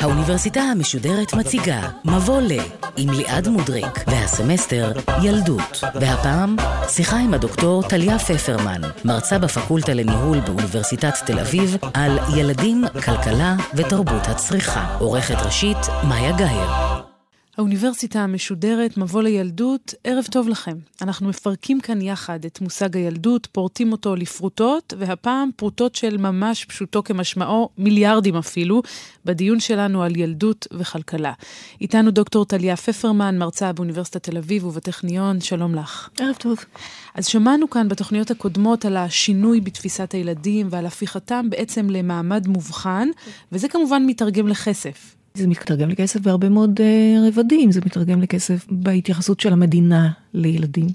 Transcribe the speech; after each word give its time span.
האוניברסיטה 0.00 0.60
המשודרת 0.60 1.34
מציגה 1.34 1.80
מבוא 2.04 2.40
ל 2.40 2.52
עם 2.96 3.10
ליעד 3.10 3.48
מודריק 3.48 4.04
והסמסטר 4.06 4.92
ילדות. 5.22 5.84
והפעם 5.94 6.56
שיחה 6.88 7.16
עם 7.16 7.34
הדוקטור 7.34 7.82
טליה 7.82 8.18
פפרמן 8.18 8.80
מרצה 9.04 9.38
בפקולטה 9.38 9.94
לניהול 9.94 10.40
באוניברסיטת 10.40 11.14
תל 11.26 11.38
אביב 11.38 11.76
על 11.94 12.18
ילדים, 12.36 12.84
כלכלה 13.04 13.56
ותרבות 13.74 14.28
הצריכה. 14.28 14.96
עורכת 14.98 15.36
ראשית 15.44 15.78
מאיה 16.08 16.32
גאייר 16.32 16.87
האוניברסיטה 17.58 18.20
המשודרת, 18.20 18.96
מבוא 18.96 19.22
לילדות, 19.22 19.94
ערב 20.04 20.24
טוב 20.30 20.48
לכם. 20.48 20.76
אנחנו 21.02 21.28
מפרקים 21.28 21.80
כאן 21.80 22.02
יחד 22.02 22.44
את 22.44 22.60
מושג 22.60 22.96
הילדות, 22.96 23.46
פורטים 23.46 23.92
אותו 23.92 24.16
לפרוטות, 24.16 24.94
והפעם 24.98 25.50
פרוטות 25.56 25.94
של 25.94 26.16
ממש 26.16 26.64
פשוטו 26.64 27.04
כמשמעו, 27.04 27.68
מיליארדים 27.78 28.36
אפילו, 28.36 28.82
בדיון 29.24 29.60
שלנו 29.60 30.02
על 30.02 30.16
ילדות 30.16 30.66
וכלכלה. 30.72 31.32
איתנו 31.80 32.10
דוקטור 32.10 32.44
טליה 32.44 32.76
פפרמן, 32.76 33.38
מרצה 33.38 33.72
באוניברסיטת 33.72 34.22
תל 34.22 34.36
אביב 34.36 34.64
ובטכניון, 34.64 35.40
שלום 35.40 35.74
לך. 35.74 36.08
ערב 36.20 36.34
טוב. 36.38 36.58
אז 37.14 37.26
שמענו 37.26 37.70
כאן 37.70 37.88
בתוכניות 37.88 38.30
הקודמות 38.30 38.84
על 38.84 38.96
השינוי 38.96 39.60
בתפיסת 39.60 40.12
הילדים 40.12 40.66
ועל 40.70 40.86
הפיכתם 40.86 41.50
בעצם 41.50 41.90
למעמד 41.90 42.46
מובחן, 42.46 43.08
וזה 43.52 43.68
כמובן 43.68 44.06
מתרגם 44.06 44.48
לכסף. 44.48 45.17
זה 45.38 45.46
מתרגם 45.46 45.88
לכסף 45.88 46.20
בהרבה 46.20 46.48
מאוד 46.48 46.80
uh, 46.80 47.28
רבדים, 47.28 47.72
זה 47.72 47.80
מתרגם 47.86 48.22
לכסף 48.22 48.66
בהתייחסות 48.70 49.40
של 49.40 49.52
המדינה 49.52 50.10
לילדים, 50.34 50.86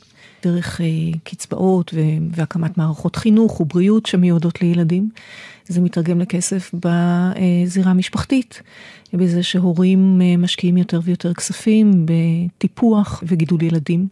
דרך 0.44 0.80
uh, 0.80 0.84
קצבאות 1.24 1.94
והקמת 2.32 2.78
מערכות 2.78 3.16
חינוך 3.16 3.62
ובריאות 3.62 4.06
שמיועדות 4.06 4.62
לילדים. 4.62 5.10
זה 5.68 5.82
מתרגם 5.82 6.20
לכסף 6.20 6.72
בזירה 6.74 7.92
המשפחתית, 7.92 8.62
בזה 9.14 9.44
שהורים 9.44 10.22
משקיעים 10.38 10.78
יותר 10.78 11.00
ויותר 11.04 11.34
כספים 11.34 12.06
בטיפוח 12.06 13.24
וגידול 13.28 13.64
ילדים. 13.64 14.08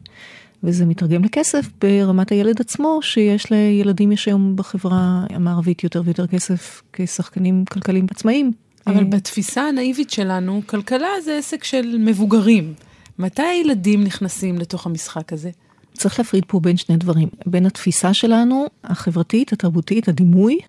וזה 0.63 0.85
מתרגם 0.85 1.23
לכסף 1.23 1.69
ברמת 1.81 2.31
הילד 2.31 2.61
עצמו, 2.61 2.99
שיש 3.01 3.51
לילדים 3.51 4.11
יש 4.11 4.25
היום 4.25 4.55
בחברה 4.55 5.25
המערבית 5.29 5.83
יותר 5.83 6.01
ויותר 6.05 6.27
כסף 6.27 6.81
כשחקנים 6.93 7.65
כלכליים 7.65 8.05
עצמאיים. 8.11 8.51
אבל 8.87 8.97
אה. 8.97 9.03
בתפיסה 9.03 9.61
הנאיבית 9.61 10.09
שלנו, 10.09 10.61
כלכלה 10.65 11.21
זה 11.25 11.37
עסק 11.37 11.63
של 11.63 11.97
מבוגרים. 11.99 12.73
מתי 13.19 13.41
הילדים 13.41 14.03
נכנסים 14.03 14.57
לתוך 14.57 14.85
המשחק 14.85 15.33
הזה? 15.33 15.49
צריך 15.93 16.19
להפריד 16.19 16.43
פה 16.47 16.59
בין 16.59 16.77
שני 16.77 16.97
דברים. 16.97 17.29
בין 17.45 17.65
התפיסה 17.65 18.13
שלנו, 18.13 18.65
החברתית, 18.83 19.53
התרבותית, 19.53 20.07
הדימוי, 20.07 20.59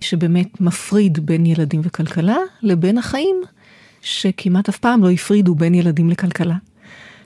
שבאמת 0.00 0.60
מפריד 0.60 1.26
בין 1.26 1.46
ילדים 1.46 1.80
וכלכלה, 1.84 2.36
לבין 2.62 2.98
החיים, 2.98 3.36
שכמעט 4.02 4.68
אף 4.68 4.78
פעם 4.78 5.02
לא 5.02 5.10
הפרידו 5.10 5.54
בין 5.54 5.74
ילדים 5.74 6.10
לכלכלה. 6.10 6.54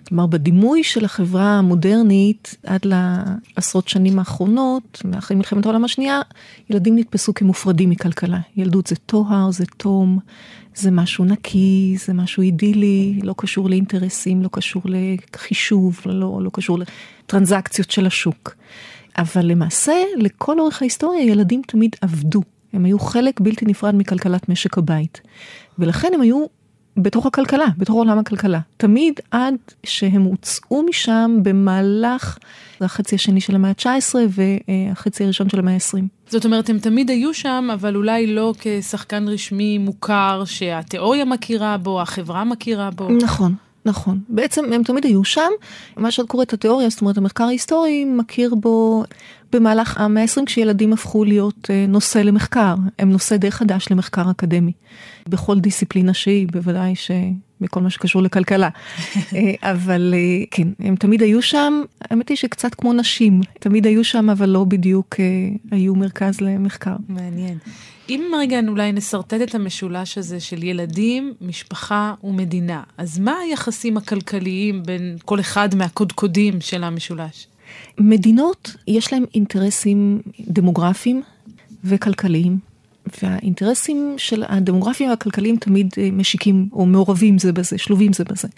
כלומר, 0.09 0.27
בדימוי 0.27 0.85
של 0.85 1.05
החברה 1.05 1.59
המודרנית 1.59 2.55
עד 2.67 2.81
לעשרות 2.85 3.89
שנים 3.89 4.19
האחרונות, 4.19 5.03
אחרי 5.19 5.37
מלחמת 5.37 5.67
העולם 5.67 5.85
השנייה, 5.85 6.21
ילדים 6.71 6.99
נתפסו 6.99 7.35
כמופרדים 7.35 7.91
מכלכלה. 7.91 8.39
ילדות 8.57 8.87
זה 8.87 8.97
טוהר, 8.97 9.51
זה 9.51 9.65
תום, 9.77 10.19
זה 10.75 10.91
משהו 10.91 11.25
נקי, 11.25 11.97
זה 12.07 12.13
משהו 12.13 12.43
אידילי, 12.43 13.21
לא 13.23 13.35
קשור 13.39 13.71
לאינטרסים, 13.71 14.43
לא 14.43 14.49
קשור 14.53 14.83
לחישוב, 14.85 16.01
לא, 16.07 16.41
לא 16.43 16.51
קשור 16.53 16.79
לטרנזקציות 16.79 17.91
של 17.91 18.07
השוק. 18.07 18.55
אבל 19.19 19.47
למעשה, 19.47 19.93
לכל 20.17 20.61
אורך 20.61 20.83
ההיסטוריה, 20.83 21.25
ילדים 21.25 21.63
תמיד 21.67 21.97
עבדו. 22.01 22.43
הם 22.73 22.85
היו 22.85 22.99
חלק 22.99 23.41
בלתי 23.41 23.65
נפרד 23.65 23.95
מכלכלת 23.95 24.49
משק 24.49 24.79
הבית. 24.79 25.21
ולכן 25.79 26.09
הם 26.15 26.21
היו 26.21 26.47
בתוך 26.97 27.27
הכלכלה, 27.27 27.67
בתוך 27.79 27.95
עולם 27.95 28.19
הכלכלה. 28.19 28.61
תמיד 28.77 29.21
עד 29.31 29.55
שהם 29.87 30.23
הוצאו 30.23 30.83
משם 30.83 31.39
במהלך 31.43 32.39
החצי 32.81 33.15
השני 33.15 33.41
של 33.41 33.55
המאה 33.55 33.71
ה-19 33.71 34.15
והחצי 34.29 35.25
הראשון 35.25 35.49
של 35.49 35.59
המאה 35.59 35.75
ה-20. 35.75 36.03
זאת 36.29 36.45
אומרת, 36.45 36.71
הם 36.71 36.79
תמיד 36.79 37.11
היו 37.11 37.35
שם, 37.35 37.69
אבל 37.73 37.97
אולי 37.97 38.27
לא 38.27 38.55
כשחקן 38.59 39.29
רשמי 39.29 39.79
מוכר 39.79 40.43
שהתיאוריה 40.45 41.25
מכירה 41.25 41.77
בו, 41.77 42.01
החברה 42.03 42.45
מכירה 42.45 42.91
בו. 42.91 43.09
נכון. 43.11 43.55
נכון, 43.85 44.21
בעצם 44.29 44.73
הם 44.73 44.83
תמיד 44.83 45.05
היו 45.05 45.25
שם, 45.25 45.51
מה 45.97 46.11
שאת 46.11 46.27
קוראת 46.27 46.53
התיאוריה, 46.53 46.89
זאת 46.89 47.01
אומרת 47.01 47.19
המחקר 47.19 47.45
ההיסטורי 47.45 48.05
מכיר 48.05 48.55
בו 48.55 49.05
במהלך 49.53 50.01
המאה 50.01 50.23
ה-20 50.23 50.47
כשילדים 50.47 50.93
הפכו 50.93 51.25
להיות 51.25 51.71
אה, 51.71 51.87
נושא 51.89 52.19
למחקר, 52.19 52.75
הם 52.99 53.11
נושא 53.11 53.37
די 53.37 53.51
חדש 53.51 53.87
למחקר 53.91 54.31
אקדמי. 54.31 54.73
בכל 55.29 55.61
דיסציפלינה 55.61 56.15
שהיא, 56.15 56.47
בוודאי 56.53 56.95
שבכל 56.97 57.81
מה 57.81 57.91
שקשור 57.91 58.23
לכלכלה. 58.23 58.69
אה, 59.35 59.53
אבל 59.63 60.15
אה, 60.17 60.45
כן, 60.51 60.69
הם 60.79 60.97
תמיד 60.97 61.23
היו 61.23 61.43
שם, 61.43 61.83
האמת 62.01 62.29
היא 62.29 62.37
שקצת 62.37 62.75
כמו 62.75 62.93
נשים, 62.93 63.41
תמיד 63.61 63.87
היו 63.87 64.05
שם, 64.05 64.31
אבל 64.31 64.49
לא 64.49 64.65
בדיוק 64.65 65.15
היו 65.71 65.95
מרכז 65.95 66.41
למחקר. 66.41 66.97
מעניין. 67.09 67.59
אם 68.09 68.33
רגע 68.39 68.61
אולי 68.69 68.93
נשרטט 68.93 69.43
את 69.43 69.55
המשולש 69.55 70.19
הזה 70.19 70.41
של 70.41 70.63
ילדים, 70.63 71.35
משפחה 71.41 72.15
ומדינה, 72.25 72.83
אז 72.99 73.19
מה 73.19 73.39
היחסים 73.39 73.97
הכלכליים 73.97 74.83
בין 74.83 75.17
כל 75.25 75.41
אחד 75.41 75.75
מהקודקודים 75.75 76.61
של 76.61 76.85
המשולש? 76.85 77.47
מדינות, 77.99 78.77
יש 78.89 79.13
להם 79.13 79.25
אינטרסים 79.35 80.21
דמוגרפיים 80.41 81.23
וכלכליים, 81.85 82.59
והאינטרסים 83.23 84.15
של 84.17 84.45
הדמוגרפיים 84.49 85.11
והכלכליים 85.11 85.57
תמיד 85.57 85.95
אה, 85.99 86.09
משיקים 86.13 86.69
או 86.73 86.87
מעורבים 86.87 87.39
זה 87.39 87.53
בזה, 87.53 87.79
שלובים 87.79 88.13
זה 88.13 88.25
בזה. 88.25 88.49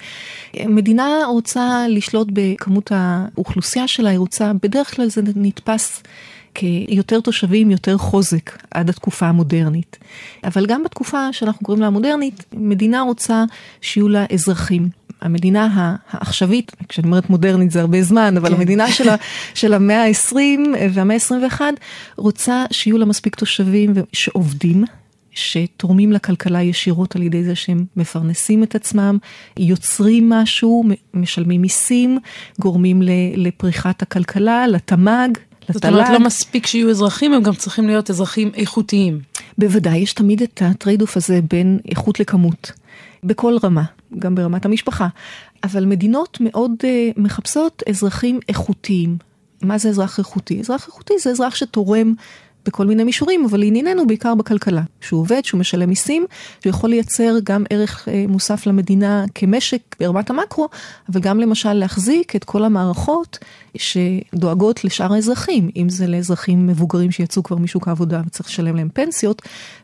מדינה 0.67 1.07
רוצה 1.29 1.85
לשלוט 1.89 2.29
בכמות 2.33 2.93
האוכלוסייה 2.95 3.89
שלה, 3.89 4.11
היא 4.11 4.19
רוצה, 4.19 4.53
בדרך 4.63 4.97
כלל 4.97 5.09
זה 5.09 5.21
נתפס 5.37 6.03
כיותר 6.57 7.21
תושבים, 7.21 7.71
יותר 7.71 7.97
חוזק 7.99 8.63
עד 8.71 8.89
התקופה 8.89 9.27
המודרנית. 9.27 9.99
אבל 10.45 10.67
גם 10.67 10.85
בתקופה 10.85 11.33
שאנחנו 11.33 11.67
קוראים 11.67 11.83
לה 11.83 11.87
המודרנית, 11.87 12.45
מדינה 12.53 13.01
רוצה 13.01 13.45
שיהיו 13.81 14.09
לה 14.09 14.25
אזרחים. 14.33 14.89
המדינה 15.21 15.97
העכשווית, 16.11 16.73
כשאני 16.89 17.07
אומרת 17.07 17.31
מודרנית 17.31 17.71
זה 17.71 17.81
הרבה 17.81 18.03
זמן, 18.03 18.37
אבל 18.37 18.49
כן. 18.49 18.55
המדינה 18.55 18.93
של, 18.93 19.09
של 19.55 19.75
המאה 19.75 20.05
ה-20 20.05 20.37
והמאה 20.93 21.17
ה-21 21.17 21.61
רוצה 22.17 22.65
שיהיו 22.71 22.99
לה 22.99 23.05
מספיק 23.05 23.35
תושבים 23.35 23.95
שעובדים. 24.13 24.85
שתורמים 25.31 26.13
לכלכלה 26.13 26.63
ישירות 26.63 27.17
על 27.17 27.23
ידי 27.23 27.45
זה 27.45 27.55
שהם 27.55 27.85
מפרנסים 27.97 28.63
את 28.63 28.75
עצמם, 28.75 29.19
יוצרים 29.59 30.29
משהו, 30.29 30.85
משלמים 31.15 31.63
מיסים, 31.63 32.19
גורמים 32.61 33.03
לפריחת 33.37 34.03
הכלכלה, 34.03 34.67
לתמ"ג, 34.67 35.39
זאת 35.73 35.85
אומרת, 35.85 36.09
לא 36.11 36.21
מספיק 36.21 36.67
שיהיו 36.67 36.91
אזרחים, 36.91 37.33
הם 37.33 37.43
גם 37.43 37.55
צריכים 37.55 37.87
להיות 37.87 38.11
אזרחים 38.11 38.51
איכותיים. 38.55 39.21
בוודאי, 39.59 39.99
יש 39.99 40.13
תמיד 40.13 40.43
את 40.43 40.63
ה 40.65 41.03
trade-off 41.03 41.17
הזה 41.17 41.41
בין 41.51 41.79
איכות 41.89 42.21
לכמות, 42.21 42.73
בכל 43.25 43.57
רמה, 43.65 43.85
גם 44.19 44.35
ברמת 44.35 44.65
המשפחה. 44.65 45.09
אבל 45.65 45.85
מדינות 45.85 46.39
מאוד 46.41 46.71
uh, 46.81 46.87
מחפשות 47.17 47.83
אזרחים 47.89 48.41
איכותיים. 48.49 49.17
מה 49.63 49.79
זה 49.79 49.89
אזרח 49.89 50.19
איכותי? 50.19 50.61
אזרח 50.61 50.87
איכותי 50.87 51.15
זה 51.19 51.31
אזרח 51.31 51.55
שתורם 51.55 52.15
בכל 52.67 52.87
מיני 52.87 53.05
מישורים, 53.05 53.45
אבל 53.45 53.61
לענייננו 53.61 54.07
בעיקר 54.07 54.35
בכלכלה. 54.35 54.83
שהוא 55.01 55.21
עובד, 55.21 55.45
שהוא 55.45 55.61
משלם 55.61 55.89
מיסים, 55.89 56.27
שהוא 56.61 56.71
יכול 56.71 56.91
לייצר 56.91 57.37
גם 57.45 57.65
ערך 57.71 58.09
אה, 58.09 58.25
מוסף 58.29 58.67
למדינה 58.67 59.25
כמשק 59.35 59.81
ברמת 60.01 60.31
המקרו, 60.31 60.69
אבל 61.13 61.21
גם 61.21 61.41
למשל 61.41 61.73
להחזיק 61.73 62.37
את 62.37 62.45
כל 62.45 62.65
המערכות 62.65 63.39
שדואגות 63.77 64.85
לשאר 64.85 65.13
האזרחים, 65.13 65.71
אם 65.77 65.89
זה 65.89 66.07
לאזרחים 66.07 66.67
מבוגרים 66.67 67.11
שיצאו 67.11 67.43
כבר 67.43 67.57
משוק 67.57 67.89
העבודה 67.89 68.23
וצריך 68.27 68.49
לשלם 68.49 68.77
להם 68.77 68.89
פנסיות, 68.89 69.43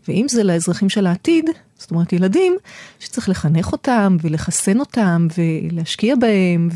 ואם 0.09 0.27
זה 0.29 0.45
לאזרחים 0.45 0.89
של 0.89 1.06
העתיד, 1.06 1.51
זאת 1.79 1.91
אומרת 1.91 2.12
ילדים, 2.12 2.56
שצריך 3.01 3.29
לחנך 3.29 3.73
אותם 3.73 4.17
ולחסן 4.23 4.81
אותם 4.81 5.29
ולהשקיע 5.39 6.15
בהם 6.17 6.69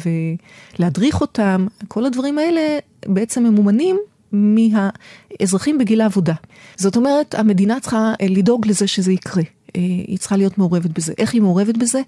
ולהדריך 0.79 1.21
אותם, 1.21 1.67
כל 1.89 2.05
הדברים 2.05 2.39
האלה 2.39 2.79
בעצם 3.07 3.45
ממומנים 3.45 3.97
מהאזרחים 4.33 5.79
בגיל 5.79 6.01
העבודה. 6.01 6.35
זאת 6.77 6.97
אומרת, 6.97 7.35
המדינה 7.35 7.81
צריכה 7.81 8.13
אה, 8.21 8.27
לדאוג 8.31 8.67
לזה 8.67 8.87
שזה 8.87 9.13
יקרה. 9.13 9.43
אה, 9.77 9.81
היא 9.81 10.19
צריכה 10.19 10.37
להיות 10.37 10.59
מעורבת 10.59 10.91
בזה. 10.91 11.13
איך 11.19 11.35
היא 11.35 11.43
מעורבת 11.43 11.77
בזה? 11.77 12.01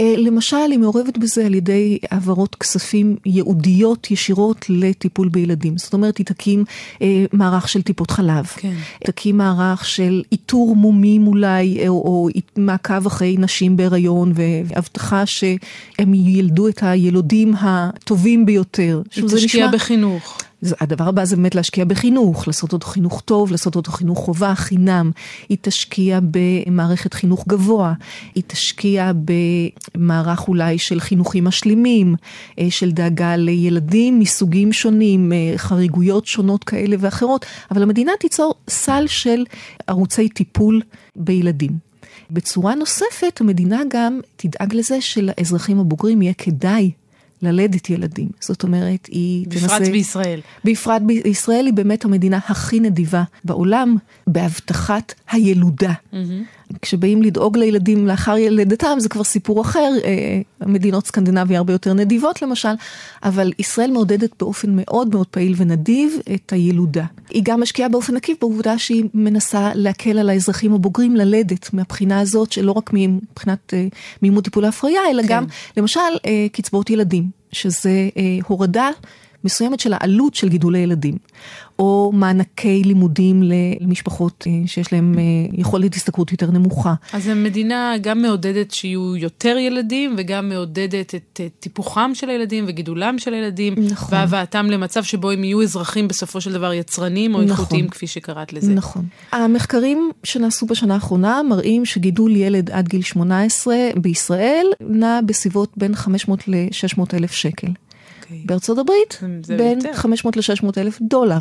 אה, 0.00 0.14
למשל, 0.16 0.56
היא 0.70 0.78
מעורבת 0.78 1.18
בזה 1.18 1.46
על 1.46 1.54
ידי 1.54 1.98
העברות 2.10 2.54
כספים 2.54 3.16
ייעודיות 3.26 4.10
ישירות 4.10 4.66
לטיפול 4.68 5.28
בילדים. 5.28 5.78
זאת 5.78 5.92
אומרת, 5.92 6.18
היא 6.18 6.26
תקים 6.26 6.64
מערך 7.32 7.68
של 7.68 7.82
טיפות 7.82 8.10
חלב. 8.10 8.44
כן. 8.46 8.74
תקים 9.04 9.36
מערך 9.36 9.84
של 9.84 10.22
איתור 10.32 10.76
מומים 10.76 11.26
אולי, 11.26 11.88
או, 11.88 11.94
או 11.94 12.28
מעקב 12.56 13.06
אחרי 13.06 13.36
נשים 13.38 13.76
בהיריון, 13.76 14.32
והבטחה 14.34 15.26
שהם 15.26 16.14
ילדו 16.14 16.68
את 16.68 16.82
הילודים 16.82 17.54
הטובים 17.60 18.46
ביותר. 18.46 19.02
היא 19.16 19.24
תשקיע 19.24 19.66
נשמע... 19.66 19.70
בחינוך. 19.70 20.38
הדבר 20.80 21.08
הבא 21.08 21.24
זה 21.24 21.36
באמת 21.36 21.54
להשקיע 21.54 21.84
בחינוך, 21.84 22.46
לעשות 22.46 22.72
אותו 22.72 22.86
חינוך 22.86 23.20
טוב, 23.20 23.50
לעשות 23.50 23.76
אותו 23.76 23.92
חינוך 23.92 24.18
חובה, 24.18 24.54
חינם. 24.54 25.10
היא 25.48 25.58
תשקיע 25.60 26.20
במערכת 26.22 27.14
חינוך 27.14 27.44
גבוה, 27.48 27.92
היא 28.34 28.42
תשקיע 28.46 29.12
במערך 29.94 30.48
אולי 30.48 30.78
של 30.78 31.00
חינוכים 31.00 31.44
משלימים, 31.44 32.14
אה, 32.58 32.66
של 32.70 32.90
דאגה 32.90 33.36
לילדים 33.36 34.18
מסוגים 34.18 34.72
שונים, 34.72 35.32
אה, 35.32 35.52
חריגויות 35.56 36.26
שונות 36.26 36.64
כאלה 36.64 36.96
ואחרות, 36.98 37.46
אבל 37.70 37.82
המדינה 37.82 38.12
תיצור 38.20 38.54
סל 38.68 39.04
של 39.06 39.44
ערוצי 39.86 40.28
טיפול 40.28 40.82
בילדים. 41.16 41.94
בצורה 42.30 42.74
נוספת, 42.74 43.40
המדינה 43.40 43.82
גם 43.88 44.20
תדאג 44.36 44.74
לזה 44.74 45.00
שלאזרחים 45.00 45.80
הבוגרים 45.80 46.22
יהיה 46.22 46.34
כדאי 46.34 46.90
ללדת 47.44 47.90
ילדים. 47.90 48.28
זאת 48.40 48.62
אומרת, 48.62 49.06
היא 49.06 49.46
בפרט 49.46 49.60
תנסה... 49.60 49.78
בפרט 49.78 49.88
בישראל. 49.88 50.40
בפרט 50.64 51.02
בישראל 51.02 51.66
היא 51.66 51.74
באמת 51.74 52.04
המדינה 52.04 52.38
הכי 52.48 52.80
נדיבה 52.80 53.22
בעולם 53.44 53.96
בהבטחת 54.26 55.14
הילודה. 55.30 55.92
Mm-hmm. 55.92 56.16
כשבאים 56.82 57.22
לדאוג 57.22 57.58
לילדים 57.58 58.06
לאחר 58.06 58.34
לידתם 58.34 58.96
זה 58.98 59.08
כבר 59.08 59.24
סיפור 59.24 59.60
אחר, 59.60 59.92
אה, 60.04 60.40
מדינות 60.66 61.06
סקנדינביה 61.06 61.58
הרבה 61.58 61.72
יותר 61.72 61.92
נדיבות 61.92 62.42
למשל, 62.42 62.68
אבל 63.22 63.52
ישראל 63.58 63.90
מעודדת 63.90 64.30
באופן 64.38 64.76
מאוד 64.76 65.08
מאוד 65.14 65.26
פעיל 65.26 65.54
ונדיב 65.56 66.18
את 66.34 66.52
הילודה. 66.52 67.04
היא 67.30 67.42
גם 67.44 67.60
משקיעה 67.60 67.88
באופן 67.88 68.16
עקיף 68.16 68.38
בעובדה 68.40 68.78
שהיא 68.78 69.04
מנסה 69.14 69.70
להקל 69.74 70.18
על 70.18 70.30
האזרחים 70.30 70.74
הבוגרים 70.74 71.16
ללדת, 71.16 71.72
מהבחינה 71.72 72.20
הזאת 72.20 72.52
שלא 72.52 72.72
רק 72.72 72.90
מבחינת 72.92 73.74
אה, 73.74 73.86
מימון 74.22 74.42
טיפולי 74.42 74.68
הפריה, 74.68 75.00
אלא 75.10 75.22
כן. 75.22 75.28
גם 75.28 75.44
למשל 75.76 76.00
אה, 76.26 76.46
קצבאות 76.52 76.90
ילדים, 76.90 77.30
שזה 77.52 78.08
הורדה. 78.46 78.90
מסוימת 79.44 79.80
של 79.80 79.92
העלות 79.92 80.34
של 80.34 80.48
גידולי 80.48 80.78
ילדים, 80.78 81.18
או 81.78 82.10
מענקי 82.14 82.82
לימודים 82.84 83.42
למשפחות 83.80 84.46
אה, 84.46 84.52
שיש 84.66 84.92
להם 84.92 85.18
אה, 85.18 85.22
יכולת 85.58 85.94
השתכרות 85.94 86.32
יותר 86.32 86.50
נמוכה. 86.50 86.94
אז 87.12 87.28
המדינה 87.28 87.94
גם 88.00 88.22
מעודדת 88.22 88.70
שיהיו 88.70 89.16
יותר 89.16 89.56
ילדים, 89.58 90.14
וגם 90.18 90.48
מעודדת 90.48 91.14
את 91.14 91.40
טיפוחם 91.60 92.10
של 92.14 92.30
הילדים 92.30 92.64
וגידולם 92.68 93.18
של 93.18 93.34
הילדים, 93.34 93.74
נכון. 93.78 94.18
והבאתם 94.18 94.66
למצב 94.66 95.04
שבו 95.04 95.30
הם 95.30 95.44
יהיו 95.44 95.62
אזרחים 95.62 96.08
בסופו 96.08 96.40
של 96.40 96.52
דבר 96.52 96.72
יצרנים 96.72 97.34
או 97.34 97.40
נכון. 97.42 97.50
איכותיים, 97.50 97.88
כפי 97.88 98.06
שקראת 98.06 98.52
לזה. 98.52 98.74
נכון. 98.74 99.06
המחקרים 99.32 100.10
שנעשו 100.24 100.66
בשנה 100.66 100.94
האחרונה 100.94 101.42
מראים 101.42 101.84
שגידול 101.84 102.36
ילד 102.36 102.70
עד 102.70 102.88
גיל 102.88 103.02
18 103.02 103.76
בישראל 103.96 104.66
נע 104.80 105.20
בסביבות 105.26 105.72
בין 105.76 105.94
500 105.94 106.48
ל-600 106.48 107.02
אלף 107.14 107.32
שקל. 107.32 107.68
Okay. 108.23 108.23
אוקיי. 108.23 108.43
בארצות 108.45 108.77
הברית, 108.77 109.19
בין 109.57 109.77
יותר. 109.77 109.93
500 109.93 110.37
ל-600 110.37 110.65
אלף 110.77 110.97
דולר. 111.01 111.37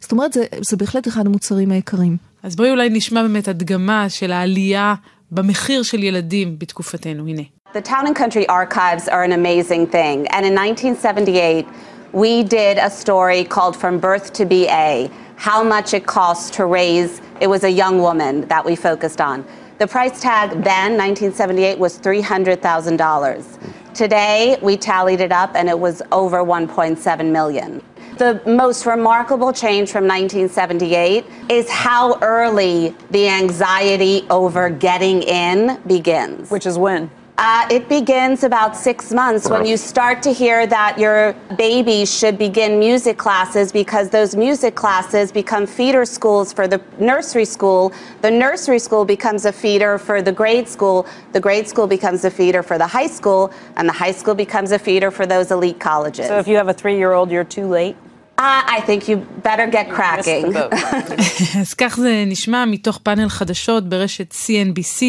זאת 0.00 0.12
אומרת, 0.12 0.32
זה, 0.32 0.44
זה 0.60 0.76
בהחלט 0.76 1.08
אחד 1.08 1.26
המוצרים 1.26 1.70
היקרים. 1.70 2.16
אז 2.42 2.56
בואי 2.56 2.70
אולי 2.70 2.88
נשמע 2.88 3.22
באמת 3.22 3.48
הדגמה 3.48 4.08
של 4.08 4.32
העלייה 4.32 4.94
במחיר 5.30 5.82
של 5.82 6.02
ילדים 6.02 6.58
בתקופתנו, 6.58 7.28
הנה. 7.28 7.42
The 7.74 7.88
Town 7.88 8.06
and 8.06 8.14
Country 8.14 8.46
archives 8.48 9.08
are 9.08 9.24
an 9.24 9.32
amazing 9.32 9.86
thing, 9.86 10.26
and 10.34 10.44
in 10.44 10.54
1978 10.54 11.66
we 12.12 12.42
did 12.42 12.76
a 12.78 12.90
story 12.90 13.44
called 13.44 13.74
From 13.82 13.98
Birth 13.98 14.32
to 14.38 14.44
BA, 14.44 15.08
how 15.36 15.60
much 15.64 15.94
it 15.94 16.04
costs 16.06 16.50
to 16.58 16.66
raise, 16.66 17.22
it 17.40 17.48
was 17.54 17.64
a 17.64 17.70
young 17.82 17.96
woman 18.08 18.32
that 18.52 18.62
we 18.68 18.74
focused 18.76 19.20
on. 19.20 19.36
The 19.78 19.86
price 19.86 20.20
tag 20.20 20.48
then, 20.62 20.88
1978, 20.98 21.78
was 21.78 21.98
$300,000. 21.98 23.58
Today, 23.97 24.59
we 24.61 24.77
tallied 24.77 25.21
it 25.21 25.31
up 25.31 25.55
and 25.55 25.67
it 25.67 25.79
was 25.79 26.03
over 26.11 26.43
1.7 26.43 27.31
million. 27.31 27.81
The 28.19 28.39
most 28.45 28.85
remarkable 28.85 29.51
change 29.51 29.89
from 29.89 30.03
1978 30.03 31.25
is 31.49 31.67
how 31.67 32.19
early 32.21 32.95
the 33.09 33.27
anxiety 33.27 34.23
over 34.29 34.69
getting 34.69 35.23
in 35.23 35.81
begins. 35.87 36.51
Which 36.51 36.67
is 36.67 36.77
when? 36.77 37.09
Uh, 37.39 37.67
it 37.69 37.87
begins 37.87 38.43
about 38.43 38.75
six 38.75 39.11
months 39.11 39.47
when 39.47 39.63
you 39.63 39.77
start 39.77 40.23
to 40.23 40.33
hear 40.33 40.65
that 40.65 40.97
your 40.97 41.33
baby 41.55 42.03
should 42.03 42.35
begin 42.35 42.79
music 42.79 43.15
classes 43.15 43.71
because 43.71 44.09
those 44.09 44.35
music 44.35 44.73
classes 44.73 45.31
become 45.31 45.67
feeder 45.67 46.03
schools 46.03 46.51
for 46.51 46.67
the 46.67 46.81
nursery 46.97 47.45
school. 47.45 47.93
The 48.23 48.31
nursery 48.31 48.79
school 48.79 49.05
becomes 49.05 49.45
a 49.45 49.53
feeder 49.53 49.99
for 49.99 50.23
the 50.23 50.31
grade 50.31 50.67
school. 50.67 51.05
The 51.31 51.39
grade 51.39 51.67
school 51.67 51.85
becomes 51.85 52.25
a 52.25 52.31
feeder 52.31 52.63
for 52.63 52.79
the 52.79 52.87
high 52.87 53.05
school, 53.05 53.53
and 53.75 53.87
the 53.87 53.93
high 53.93 54.13
school 54.13 54.33
becomes 54.33 54.71
a 54.71 54.79
feeder 54.79 55.11
for 55.11 55.27
those 55.27 55.51
elite 55.51 55.79
colleges. 55.79 56.25
So 56.25 56.39
if 56.39 56.47
you 56.47 56.55
have 56.55 56.69
a 56.69 56.73
three 56.73 56.97
year 56.97 57.13
old, 57.13 57.29
you're 57.29 57.43
too 57.43 57.67
late? 57.67 57.95
I 58.39 58.81
think 58.85 59.07
you 59.09 59.17
better 59.43 59.67
get 59.71 59.89
cracking. 59.97 60.57
אז 61.61 61.73
כך 61.73 61.97
זה 61.97 62.23
נשמע 62.27 62.65
מתוך 62.65 62.97
פאנל 63.03 63.29
חדשות 63.29 63.89
ברשת 63.89 64.33
CNBC, 64.33 65.01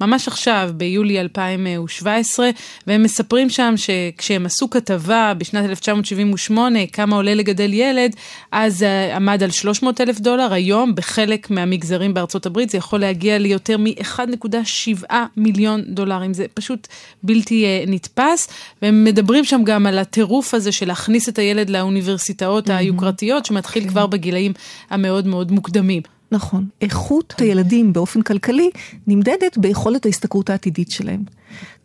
ממש 0.00 0.28
עכשיו, 0.28 0.70
ביולי 0.74 1.20
2017, 1.20 2.50
והם 2.86 3.02
מספרים 3.02 3.50
שם 3.50 3.74
שכשהם 3.76 4.46
עשו 4.46 4.70
כתבה 4.70 5.32
בשנת 5.38 5.64
1978, 5.70 6.78
כמה 6.92 7.16
עולה 7.16 7.34
לגדל 7.34 7.72
ילד, 7.72 8.16
אז 8.52 8.82
uh, 8.82 9.16
עמד 9.16 9.42
על 9.42 9.50
300 9.50 10.00
אלף 10.00 10.20
דולר, 10.20 10.52
היום 10.52 10.94
בחלק 10.94 11.50
מהמגזרים 11.50 12.14
בארצות 12.14 12.46
הברית 12.46 12.70
זה 12.70 12.78
יכול 12.78 13.00
להגיע 13.00 13.38
ליותר 13.38 13.76
מ-1.7 13.78 15.14
מיליון 15.36 15.82
דולרים, 15.86 16.34
זה 16.34 16.46
פשוט 16.54 16.88
בלתי 17.22 17.64
uh, 17.64 17.90
נתפס, 17.90 18.48
והם 18.82 19.04
מדברים 19.04 19.44
שם 19.44 19.60
גם 19.64 19.86
על 19.86 19.98
הטירוף 19.98 20.54
הזה 20.54 20.72
של 20.72 20.86
להכניס 20.86 21.28
את 21.28 21.38
הילד 21.38 21.70
לאוניברסיטאות. 21.70 22.73
היוקרתיות, 22.76 23.46
שמתחיל 23.46 23.82
כן. 23.82 23.88
כבר 23.88 24.06
בגילאים 24.06 24.52
המאוד 24.90 25.26
מאוד 25.26 25.52
מוקדמים. 25.52 26.02
נכון. 26.32 26.66
איכות 26.80 27.34
הילדים 27.38 27.92
באופן 27.92 28.22
כלכלי 28.22 28.70
נמדדת 29.06 29.58
ביכולת 29.58 30.06
ההשתכרות 30.06 30.50
העתידית 30.50 30.90
שלהם. 30.90 31.22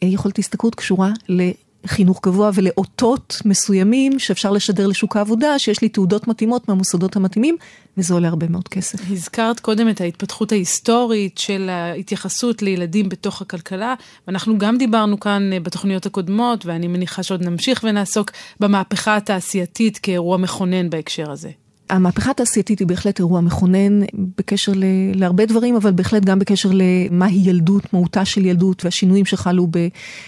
יכולת 0.01 0.39
השתכרות 0.39 0.75
קשורה 0.75 1.11
לחינוך 1.83 2.19
גבוה 2.23 2.51
ולאותות 2.53 3.41
מסוימים 3.45 4.19
שאפשר 4.19 4.51
לשדר 4.51 4.87
לשוק 4.87 5.17
העבודה, 5.17 5.59
שיש 5.59 5.81
לי 5.81 5.89
תעודות 5.89 6.27
מתאימות 6.27 6.67
מהמוסדות 6.69 7.15
המתאימים, 7.15 7.57
וזה 7.97 8.13
עולה 8.13 8.27
הרבה 8.27 8.47
מאוד 8.47 8.67
כסף. 8.67 8.99
הזכרת 9.11 9.59
קודם 9.59 9.89
את 9.89 10.01
ההתפתחות 10.01 10.51
ההיסטורית 10.51 11.37
של 11.37 11.69
ההתייחסות 11.69 12.61
לילדים 12.61 13.09
בתוך 13.09 13.41
הכלכלה, 13.41 13.93
ואנחנו 14.27 14.57
גם 14.57 14.77
דיברנו 14.77 15.19
כאן 15.19 15.53
אה, 15.53 15.59
בתוכניות 15.59 16.05
הקודמות, 16.05 16.65
ואני 16.65 16.87
מניחה 16.87 17.23
שעוד 17.23 17.45
נמשיך 17.45 17.83
ונעסוק 17.83 18.31
במהפכה 18.59 19.17
התעשייתית 19.17 19.97
כאירוע 19.97 20.37
מכונן 20.37 20.89
בהקשר 20.89 21.31
הזה. 21.31 21.49
המהפכה 21.89 22.31
התעשייתית 22.31 22.79
היא 22.79 22.87
בהחלט 22.87 23.19
אירוע 23.19 23.41
מכונן 23.41 23.99
בקשר 24.37 24.71
ל, 24.75 24.83
להרבה 25.13 25.45
דברים, 25.45 25.75
אבל 25.75 25.91
בהחלט 25.91 26.25
גם 26.25 26.39
בקשר 26.39 26.69
למהי 26.73 27.41
ילדות, 27.49 27.93
מהותה 27.93 28.25
של 28.25 28.45
ילדות 28.45 28.85
והשינויים 28.85 29.25
שחלו 29.25 29.67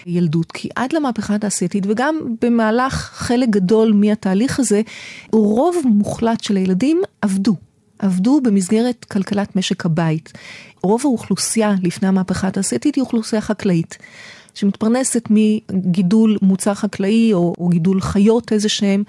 בילדות. 0.06 0.52
כי 0.52 0.70
עד 0.76 0.94
למהפכה 0.94 1.36
התעשייתית 1.36 1.84
וגם 1.88 2.20
במהלך 2.42 2.94
חלק 3.14 3.50
גדול 3.50 3.94
מהתהליך 3.94 4.60
הזה, 4.60 4.82
רוב 5.32 5.76
מוחלט 5.86 6.44
של 6.44 6.56
הילדים 6.56 7.02
עבדו. 7.22 7.56
עבדו 8.00 8.42
במסגרת 8.42 9.06
כלכלת 9.06 9.56
משק 9.56 9.86
הבית. 9.86 10.34
רוב 10.84 11.02
האוכלוסייה 11.04 11.76
לפני 11.84 12.08
המהפכה 12.08 12.48
התעשייתית 12.48 12.96
היא 12.96 13.02
אוכלוסייה 13.02 13.42
חקלאית. 13.42 13.98
שמתפרנסת 14.54 15.28
מגידול 15.30 16.38
מוצר 16.42 16.74
חקלאי 16.74 17.34
או, 17.34 17.54
או 17.60 17.70
גידול 17.70 18.02
חיות 18.02 18.52
איזה 18.52 18.70
שהם, 18.70 19.04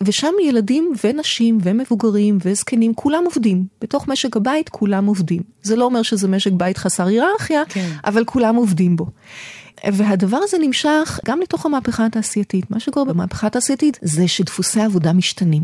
ושם 0.00 0.32
ילדים 0.44 0.92
ונשים 1.04 1.58
ומבוגרים 1.62 2.38
וזקנים, 2.44 2.94
כולם 2.94 3.22
עובדים. 3.24 3.64
בתוך 3.80 4.08
משק 4.08 4.36
הבית 4.36 4.68
כולם 4.68 5.06
עובדים. 5.06 5.42
זה 5.62 5.76
לא 5.76 5.84
אומר 5.84 6.02
שזה 6.02 6.28
משק 6.28 6.52
בית 6.52 6.78
חסר 6.78 7.06
היררכיה, 7.06 7.62
כן. 7.68 7.90
אבל 8.04 8.24
כולם 8.24 8.56
עובדים 8.56 8.96
בו. 8.96 9.06
והדבר 9.92 10.38
הזה 10.42 10.56
נמשך 10.60 11.20
גם 11.24 11.40
לתוך 11.40 11.66
המהפכה 11.66 12.06
התעשייתית. 12.06 12.70
מה 12.70 12.80
שקורה 12.80 13.06
במהפכה 13.06 13.46
התעשייתית 13.46 13.98
זה 14.02 14.28
שדפוסי 14.28 14.80
עבודה 14.80 15.12
משתנים. 15.12 15.62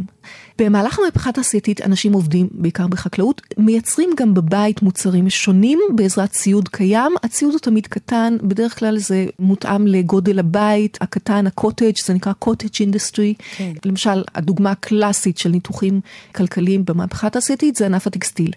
במהלך 0.59 0.99
המהפכה 0.99 1.31
התעשייתית 1.31 1.81
אנשים 1.81 2.12
עובדים 2.12 2.49
בעיקר 2.52 2.87
בחקלאות, 2.87 3.42
מייצרים 3.59 4.11
גם 4.16 4.35
בבית 4.35 4.83
מוצרים 4.83 5.31
שונים 5.31 5.78
בעזרת 5.95 6.31
ציוד 6.31 6.69
קיים. 6.69 7.12
הציוד 7.23 7.52
הוא 7.52 7.61
תמיד 7.61 7.87
קטן, 7.87 8.37
בדרך 8.42 8.78
כלל 8.78 8.99
זה 8.99 9.26
מותאם 9.38 9.87
לגודל 9.87 10.38
הבית 10.38 10.99
הקטן, 11.00 11.47
ה 11.47 11.52
cottage, 11.52 11.92
זה 12.04 12.14
נקרא 12.14 12.33
cottage 12.33 12.81
industry. 12.81 13.35
כן. 13.57 13.73
למשל, 13.85 14.23
הדוגמה 14.35 14.71
הקלאסית 14.71 15.38
של 15.38 15.49
ניתוחים 15.49 16.00
כלכליים 16.35 16.85
במהפכה 16.85 17.26
התעשייתית 17.26 17.76
זה 17.76 17.87
ענף 17.87 18.07
הטקסטיל. 18.07 18.50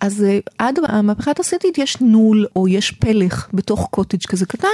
אז 0.00 0.24
אה, 0.24 0.38
עד 0.58 0.78
המהפכה 0.88 1.30
התעשייתית 1.30 1.78
יש 1.78 2.00
נול 2.00 2.46
או 2.56 2.68
יש 2.68 2.90
פלך 2.90 3.48
בתוך 3.54 3.88
קוטג' 3.90 4.26
כזה 4.26 4.46
קטן, 4.46 4.68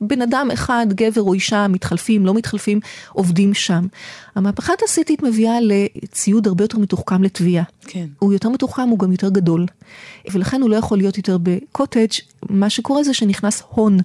ובן 0.00 0.22
אדם 0.22 0.48
אחד, 0.52 0.86
גבר 0.90 1.22
או 1.22 1.34
אישה, 1.34 1.66
מתחלפים, 1.68 2.26
לא 2.26 2.34
מתחלפים, 2.34 2.80
עובדים 3.12 3.54
שם. 3.54 3.86
המהפכה 4.34 4.72
התעשייתית 4.72 5.22
מביאה 5.22 5.58
לציוד 6.02 6.46
הרבה 6.46 6.64
יותר 6.64 6.78
מתוחכם 6.78 7.22
לתביעה. 7.22 7.64
כן. 7.86 8.06
הוא 8.18 8.32
יותר 8.32 8.48
מתוחכם, 8.48 8.88
הוא 8.88 8.98
גם 8.98 9.12
יותר 9.12 9.28
גדול. 9.28 9.66
ולכן 10.32 10.62
הוא 10.62 10.70
לא 10.70 10.76
יכול 10.76 10.98
להיות 10.98 11.16
יותר 11.16 11.38
בקוטג'. 11.42 12.06
מה 12.50 12.70
שקורה 12.70 13.02
זה 13.02 13.14
שנכנס 13.14 13.62
הון 13.68 13.98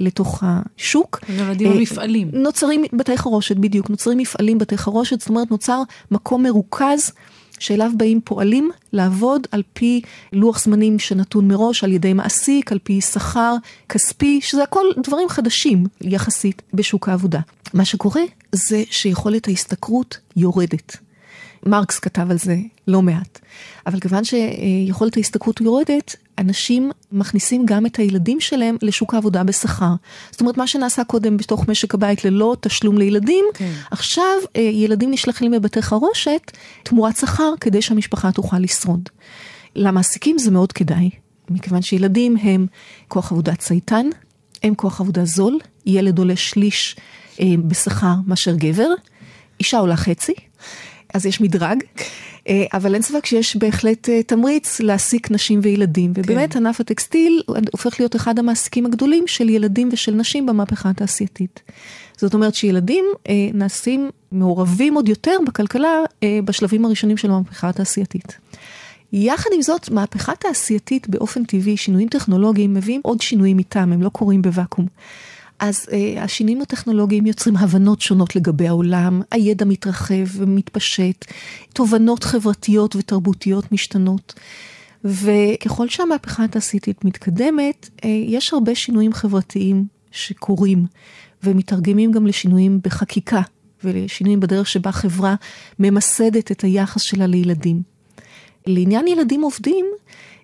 לתוך 0.00 0.42
השוק. 0.46 1.20
נולדים 1.38 1.72
אה, 1.72 1.76
המפעלים. 1.76 2.30
נוצרים 2.32 2.84
בתי 2.92 3.16
חרושת, 3.16 3.56
בדיוק. 3.56 3.90
נוצרים 3.90 4.18
מפעלים, 4.18 4.58
בתי 4.58 4.78
חרושת, 4.78 5.20
זאת 5.20 5.28
אומרת 5.28 5.50
נוצר 5.50 5.82
מקום 6.10 6.42
מרוכז. 6.42 7.12
שאליו 7.58 7.90
באים 7.96 8.20
פועלים 8.24 8.70
לעבוד 8.92 9.46
על 9.50 9.62
פי 9.72 10.00
לוח 10.32 10.64
זמנים 10.64 10.98
שנתון 10.98 11.48
מראש 11.48 11.84
על 11.84 11.92
ידי 11.92 12.12
מעסיק, 12.12 12.72
על 12.72 12.78
פי 12.82 13.00
שכר 13.00 13.56
כספי, 13.88 14.40
שזה 14.42 14.62
הכל 14.62 14.86
דברים 15.02 15.28
חדשים 15.28 15.86
יחסית 16.00 16.62
בשוק 16.74 17.08
העבודה. 17.08 17.40
מה 17.74 17.84
שקורה 17.84 18.22
זה 18.52 18.82
שיכולת 18.90 19.48
ההשתכרות 19.48 20.18
יורדת. 20.36 20.96
מרקס 21.66 21.98
כתב 21.98 22.30
על 22.30 22.38
זה 22.38 22.56
לא 22.88 23.02
מעט. 23.02 23.38
אבל 23.86 24.00
כיוון 24.00 24.24
שיכולת 24.24 25.16
ההשתכרות 25.16 25.60
יורדת, 25.60 26.16
אנשים 26.38 26.90
מכניסים 27.12 27.66
גם 27.66 27.86
את 27.86 27.96
הילדים 27.96 28.40
שלהם 28.40 28.76
לשוק 28.82 29.14
העבודה 29.14 29.44
בשכר. 29.44 29.94
זאת 30.30 30.40
אומרת, 30.40 30.56
מה 30.56 30.66
שנעשה 30.66 31.04
קודם 31.04 31.36
בתוך 31.36 31.68
משק 31.68 31.94
הבית 31.94 32.24
ללא 32.24 32.56
תשלום 32.60 32.98
לילדים, 32.98 33.44
כן. 33.54 33.72
עכשיו 33.90 34.24
אה, 34.56 34.60
ילדים 34.60 35.10
נשלחים 35.10 35.52
לבתי 35.52 35.82
חרושת 35.82 36.52
תמורת 36.82 37.16
שכר 37.16 37.52
כדי 37.60 37.82
שהמשפחה 37.82 38.32
תוכל 38.32 38.58
לשרוד. 38.58 39.08
למעסיקים 39.76 40.38
זה 40.38 40.50
מאוד 40.50 40.72
כדאי, 40.72 41.10
מכיוון 41.50 41.82
שילדים 41.82 42.36
הם 42.36 42.66
כוח 43.08 43.32
עבודה 43.32 43.54
צייתן, 43.54 44.06
הם 44.62 44.74
כוח 44.74 45.00
עבודה 45.00 45.24
זול, 45.24 45.58
ילד 45.86 46.18
עולה 46.18 46.36
שליש 46.36 46.96
אה, 47.40 47.46
בשכר 47.68 48.14
מאשר 48.26 48.54
גבר, 48.56 48.88
אישה 49.60 49.78
עולה 49.78 49.96
חצי. 49.96 50.34
אז 51.14 51.26
יש 51.26 51.40
מדרג, 51.40 51.82
אה, 51.98 52.04
אבל 52.72 52.94
אין 52.94 53.02
ספק 53.02 53.26
שיש 53.26 53.56
בהחלט 53.56 54.08
אה, 54.08 54.22
תמריץ 54.22 54.80
להעסיק 54.80 55.30
נשים 55.30 55.60
וילדים, 55.62 56.12
ובאמת 56.14 56.52
כן. 56.52 56.66
ענף 56.66 56.80
הטקסטיל 56.80 57.42
הופך 57.72 58.00
להיות 58.00 58.16
אחד 58.16 58.38
המעסיקים 58.38 58.86
הגדולים 58.86 59.26
של 59.26 59.48
ילדים 59.48 59.88
ושל 59.92 60.14
נשים 60.14 60.46
במהפכה 60.46 60.90
התעשייתית. 60.90 61.62
זאת 62.16 62.34
אומרת 62.34 62.54
שילדים 62.54 63.04
אה, 63.28 63.34
נעשים 63.54 64.10
מעורבים 64.32 64.94
עוד 64.94 65.08
יותר 65.08 65.36
בכלכלה 65.46 65.98
אה, 66.22 66.38
בשלבים 66.44 66.84
הראשונים 66.84 67.16
של 67.16 67.30
המהפכה 67.30 67.68
התעשייתית. 67.68 68.38
יחד 69.12 69.50
עם 69.54 69.62
זאת, 69.62 69.90
מהפכה 69.90 70.32
תעשייתית 70.34 71.08
באופן 71.08 71.44
טבעי, 71.44 71.76
שינויים 71.76 72.08
טכנולוגיים 72.08 72.74
מביאים 72.74 73.00
עוד 73.04 73.20
שינויים 73.20 73.58
איתם, 73.58 73.92
הם 73.92 74.02
לא 74.02 74.08
קורים 74.08 74.42
בוואקום. 74.42 74.86
אז 75.58 75.86
אה, 75.92 76.22
השינויים 76.22 76.62
הטכנולוגיים 76.62 77.26
יוצרים 77.26 77.56
הבנות 77.56 78.00
שונות 78.00 78.36
לגבי 78.36 78.68
העולם, 78.68 79.22
הידע 79.30 79.64
מתרחב 79.64 80.24
ומתפשט, 80.32 81.24
תובנות 81.72 82.24
חברתיות 82.24 82.96
ותרבותיות 82.96 83.72
משתנות. 83.72 84.34
וככל 85.04 85.88
שהמהפכה 85.88 86.44
התעשייתית 86.44 87.04
מתקדמת, 87.04 87.90
אה, 88.04 88.08
יש 88.08 88.52
הרבה 88.52 88.74
שינויים 88.74 89.12
חברתיים 89.12 89.84
שקורים, 90.10 90.86
ומתרגמים 91.42 92.12
גם 92.12 92.26
לשינויים 92.26 92.80
בחקיקה, 92.84 93.40
ולשינויים 93.84 94.40
בדרך 94.40 94.68
שבה 94.68 94.92
חברה 94.92 95.34
ממסדת 95.78 96.52
את 96.52 96.60
היחס 96.60 97.02
שלה 97.02 97.26
לילדים. 97.26 97.82
לעניין 98.66 99.08
ילדים 99.08 99.42
עובדים, 99.42 99.86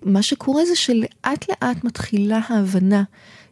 מה 0.05 0.21
שקורה 0.21 0.65
זה 0.65 0.75
שלאט 0.75 1.45
לאט 1.49 1.83
מתחילה 1.83 2.39
ההבנה 2.47 3.03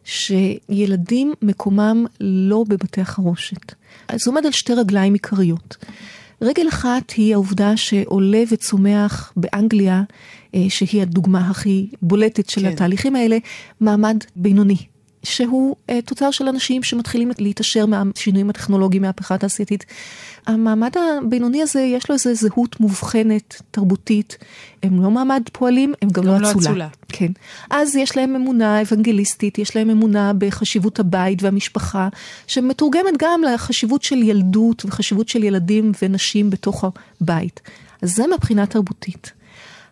שילדים 0.04 1.34
מקומם 1.42 2.06
לא 2.20 2.64
בבתי 2.68 3.00
החרושת. 3.00 3.74
זה 4.14 4.30
עומד 4.30 4.46
על 4.46 4.52
שתי 4.52 4.74
רגליים 4.74 5.12
עיקריות. 5.12 5.76
רגל 6.42 6.68
אחת 6.68 7.10
היא 7.10 7.34
העובדה 7.34 7.76
שעולה 7.76 8.42
וצומח 8.50 9.32
באנגליה, 9.36 10.02
אה, 10.54 10.64
שהיא 10.68 11.02
הדוגמה 11.02 11.50
הכי 11.50 11.88
בולטת 12.02 12.50
של 12.50 12.60
כן. 12.60 12.66
התהליכים 12.66 13.16
האלה, 13.16 13.38
מעמד 13.80 14.16
בינוני. 14.36 14.76
שהוא 15.22 15.76
uh, 15.88 15.92
תוצר 16.04 16.30
של 16.30 16.48
אנשים 16.48 16.82
שמתחילים 16.82 17.30
להתעשר 17.38 17.86
מהשינויים 17.86 18.50
הטכנולוגיים, 18.50 19.02
מהפכה 19.02 19.34
התעשייתית. 19.34 19.84
המעמד 20.46 20.90
הבינוני 20.96 21.62
הזה, 21.62 21.80
יש 21.80 22.08
לו 22.08 22.14
איזו 22.14 22.34
זהות 22.34 22.80
מובחנת, 22.80 23.62
תרבותית. 23.70 24.38
הם 24.82 25.02
לא 25.02 25.10
מעמד 25.10 25.42
פועלים, 25.52 25.94
הם 26.02 26.08
גם, 26.08 26.22
גם 26.22 26.28
לא, 26.28 26.38
לא 26.40 26.50
אצולה. 26.50 26.68
אצולה. 26.68 26.88
כן. 27.08 27.32
אז 27.70 27.96
יש 27.96 28.16
להם 28.16 28.36
אמונה 28.36 28.80
אוונגליסטית, 28.80 29.58
יש 29.58 29.76
להם 29.76 29.90
אמונה 29.90 30.32
בחשיבות 30.38 31.00
הבית 31.00 31.42
והמשפחה, 31.42 32.08
שמתורגמת 32.46 33.14
גם 33.18 33.40
לחשיבות 33.54 34.02
של 34.02 34.22
ילדות 34.22 34.84
וחשיבות 34.84 35.28
של 35.28 35.44
ילדים 35.44 35.92
ונשים 36.02 36.50
בתוך 36.50 36.84
הבית. 37.20 37.60
אז 38.02 38.14
זה 38.14 38.24
מבחינה 38.34 38.66
תרבותית. 38.66 39.32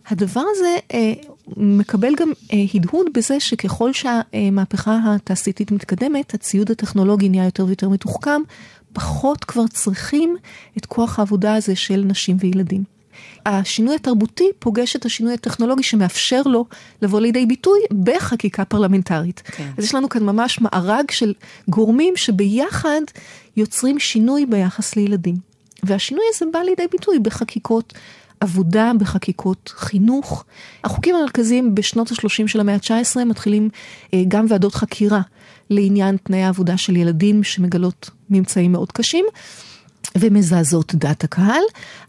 הדבר 0.09 0.43
הזה 0.51 0.77
אה, 0.95 1.13
מקבל 1.57 2.15
גם 2.17 2.33
אה, 2.53 2.59
הדהוד 2.75 3.07
בזה 3.15 3.41
שככל 3.41 3.93
שהמהפכה 3.93 4.99
התעשייתית 5.05 5.71
מתקדמת, 5.71 6.35
הציוד 6.35 6.71
הטכנולוגי 6.71 7.29
נהיה 7.29 7.45
יותר 7.45 7.67
ויותר 7.67 7.89
מתוחכם, 7.89 8.41
פחות 8.93 9.45
כבר 9.45 9.67
צריכים 9.67 10.37
את 10.79 10.87
כוח 10.87 11.19
העבודה 11.19 11.55
הזה 11.55 11.77
של 11.77 12.05
נשים 12.07 12.37
וילדים. 12.41 12.85
השינוי 13.47 13.95
התרבותי 13.95 14.49
פוגש 14.59 14.97
את 14.97 15.05
השינוי 15.05 15.35
הטכנולוגי 15.35 15.83
שמאפשר 15.83 16.43
לו 16.43 16.65
לבוא 17.03 17.21
לידי 17.21 17.47
ביטוי 17.47 17.81
בחקיקה 18.05 18.65
פרלמנטרית. 18.65 19.43
כן. 19.45 19.71
אז 19.79 19.85
יש 19.85 19.95
לנו 19.95 20.09
כאן 20.09 20.23
ממש 20.23 20.61
מארג 20.61 21.11
של 21.11 21.35
גורמים 21.69 22.17
שביחד 22.17 23.01
יוצרים 23.57 23.99
שינוי 23.99 24.47
ביחס 24.47 24.97
לילדים. 24.97 25.35
והשינוי 25.83 26.25
הזה 26.35 26.47
בא 26.53 26.59
לידי 26.59 26.87
ביטוי 26.93 27.19
בחקיקות 27.19 27.95
עבודה 28.41 28.93
בחקיקות 28.99 29.73
חינוך. 29.77 30.45
החוקים 30.85 31.17
המרכזיים 31.17 31.75
בשנות 31.75 32.11
ה-30 32.13 32.47
של 32.47 32.61
המאה 32.61 32.75
ה-19 32.75 33.25
מתחילים 33.25 33.69
אה, 34.15 34.23
גם 34.29 34.47
ועדות 34.49 34.75
חקירה 34.75 35.21
לעניין 35.71 36.17
תנאי 36.17 36.43
העבודה 36.43 36.77
של 36.77 36.97
ילדים 36.97 37.45
שמגלות 37.45 38.11
ממצאים 38.31 38.73
מאוד 38.73 38.93
קשים. 38.93 39.25
ומזעזעות 40.19 40.95
דעת 40.95 41.25
הקהל, 41.25 41.63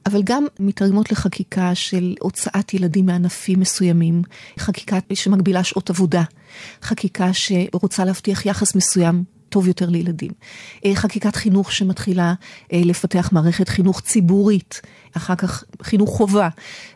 אבל 0.06 0.22
גם 0.24 0.46
מתרגמות 0.60 1.12
לחקיקה 1.12 1.76
של 1.76 2.16
הוצאת 2.20 2.74
ילדים 2.74 3.06
מענפים 3.06 3.60
מסוימים, 3.60 4.22
חקיקה 4.60 4.98
שמגבילה 5.14 5.64
שעות 5.64 5.90
עבודה, 5.90 6.24
חקיקה 6.82 7.30
שרוצה 7.34 8.06
להבטיח 8.06 8.46
יחס 8.46 8.76
מסוים 8.76 9.24
טוב 9.52 9.68
יותר 9.68 9.90
לילדים. 9.90 10.32
אה, 10.86 10.96
חקיקת 10.96 11.36
חינוך 11.36 11.72
שמתחילה 11.72 12.34
אה, 12.74 12.82
לפתח 12.86 13.30
מערכת 13.32 13.70
חינוך 13.70 14.02
ציבורית, 14.02 14.82
אחר 15.18 15.36
כך 15.36 15.64
חינוך 15.82 16.10
חובה, 16.10 16.50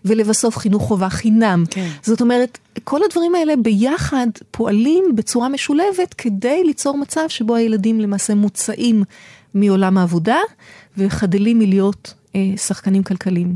ולבסוף 0.05 0.57
חינוך 0.57 0.83
חובה 0.83 1.09
חינם. 1.09 1.63
כן. 1.69 1.89
זאת 2.01 2.21
אומרת, 2.21 2.57
כל 2.83 2.99
הדברים 3.09 3.35
האלה 3.35 3.53
ביחד 3.55 4.27
פועלים 4.51 5.03
בצורה 5.15 5.49
משולבת 5.49 6.13
כדי 6.17 6.63
ליצור 6.63 6.97
מצב 6.97 7.25
שבו 7.27 7.55
הילדים 7.55 7.99
למעשה 7.99 8.35
מוצאים 8.35 9.03
מעולם 9.53 9.97
העבודה 9.97 10.37
וחדלים 10.97 11.59
מלהיות 11.59 12.13
אה, 12.35 12.41
שחקנים 12.57 13.03
כלכליים. 13.03 13.55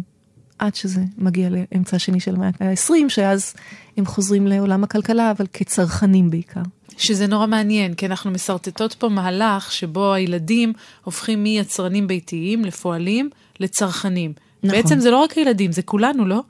עד 0.59 0.75
שזה 0.75 1.01
מגיע 1.17 1.49
לאמצע 1.49 1.95
השני 1.95 2.19
של 2.19 2.35
המאה 2.35 2.49
ה-20, 2.59 3.09
שאז 3.09 3.53
הם 3.97 4.05
חוזרים 4.05 4.47
לעולם 4.47 4.83
הכלכלה, 4.83 5.31
אבל 5.31 5.45
כצרכנים 5.53 6.29
בעיקר. 6.29 6.61
שזה 6.99 7.27
נורא 7.27 7.47
מעניין, 7.47 7.93
כי 7.93 8.05
אנחנו 8.05 8.31
משרטטות 8.31 8.93
פה 8.93 9.09
מהלך 9.09 9.71
שבו 9.71 10.13
הילדים 10.13 10.73
הופכים 11.03 11.43
מיצרנים 11.43 12.07
ביתיים 12.07 12.65
לפועלים 12.65 13.29
לצרכנים. 13.59 14.33
נכון. 14.63 14.81
בעצם 14.81 14.99
זה 14.99 15.11
לא 15.11 15.17
רק 15.17 15.33
הילדים, 15.33 15.71
זה 15.71 15.81
כולנו, 15.81 16.25
לא? 16.25 16.41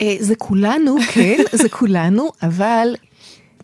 אה, 0.00 0.16
זה 0.20 0.34
כולנו, 0.36 0.96
כן, 1.12 1.36
זה 1.52 1.68
כולנו, 1.68 2.28
אבל 2.42 2.94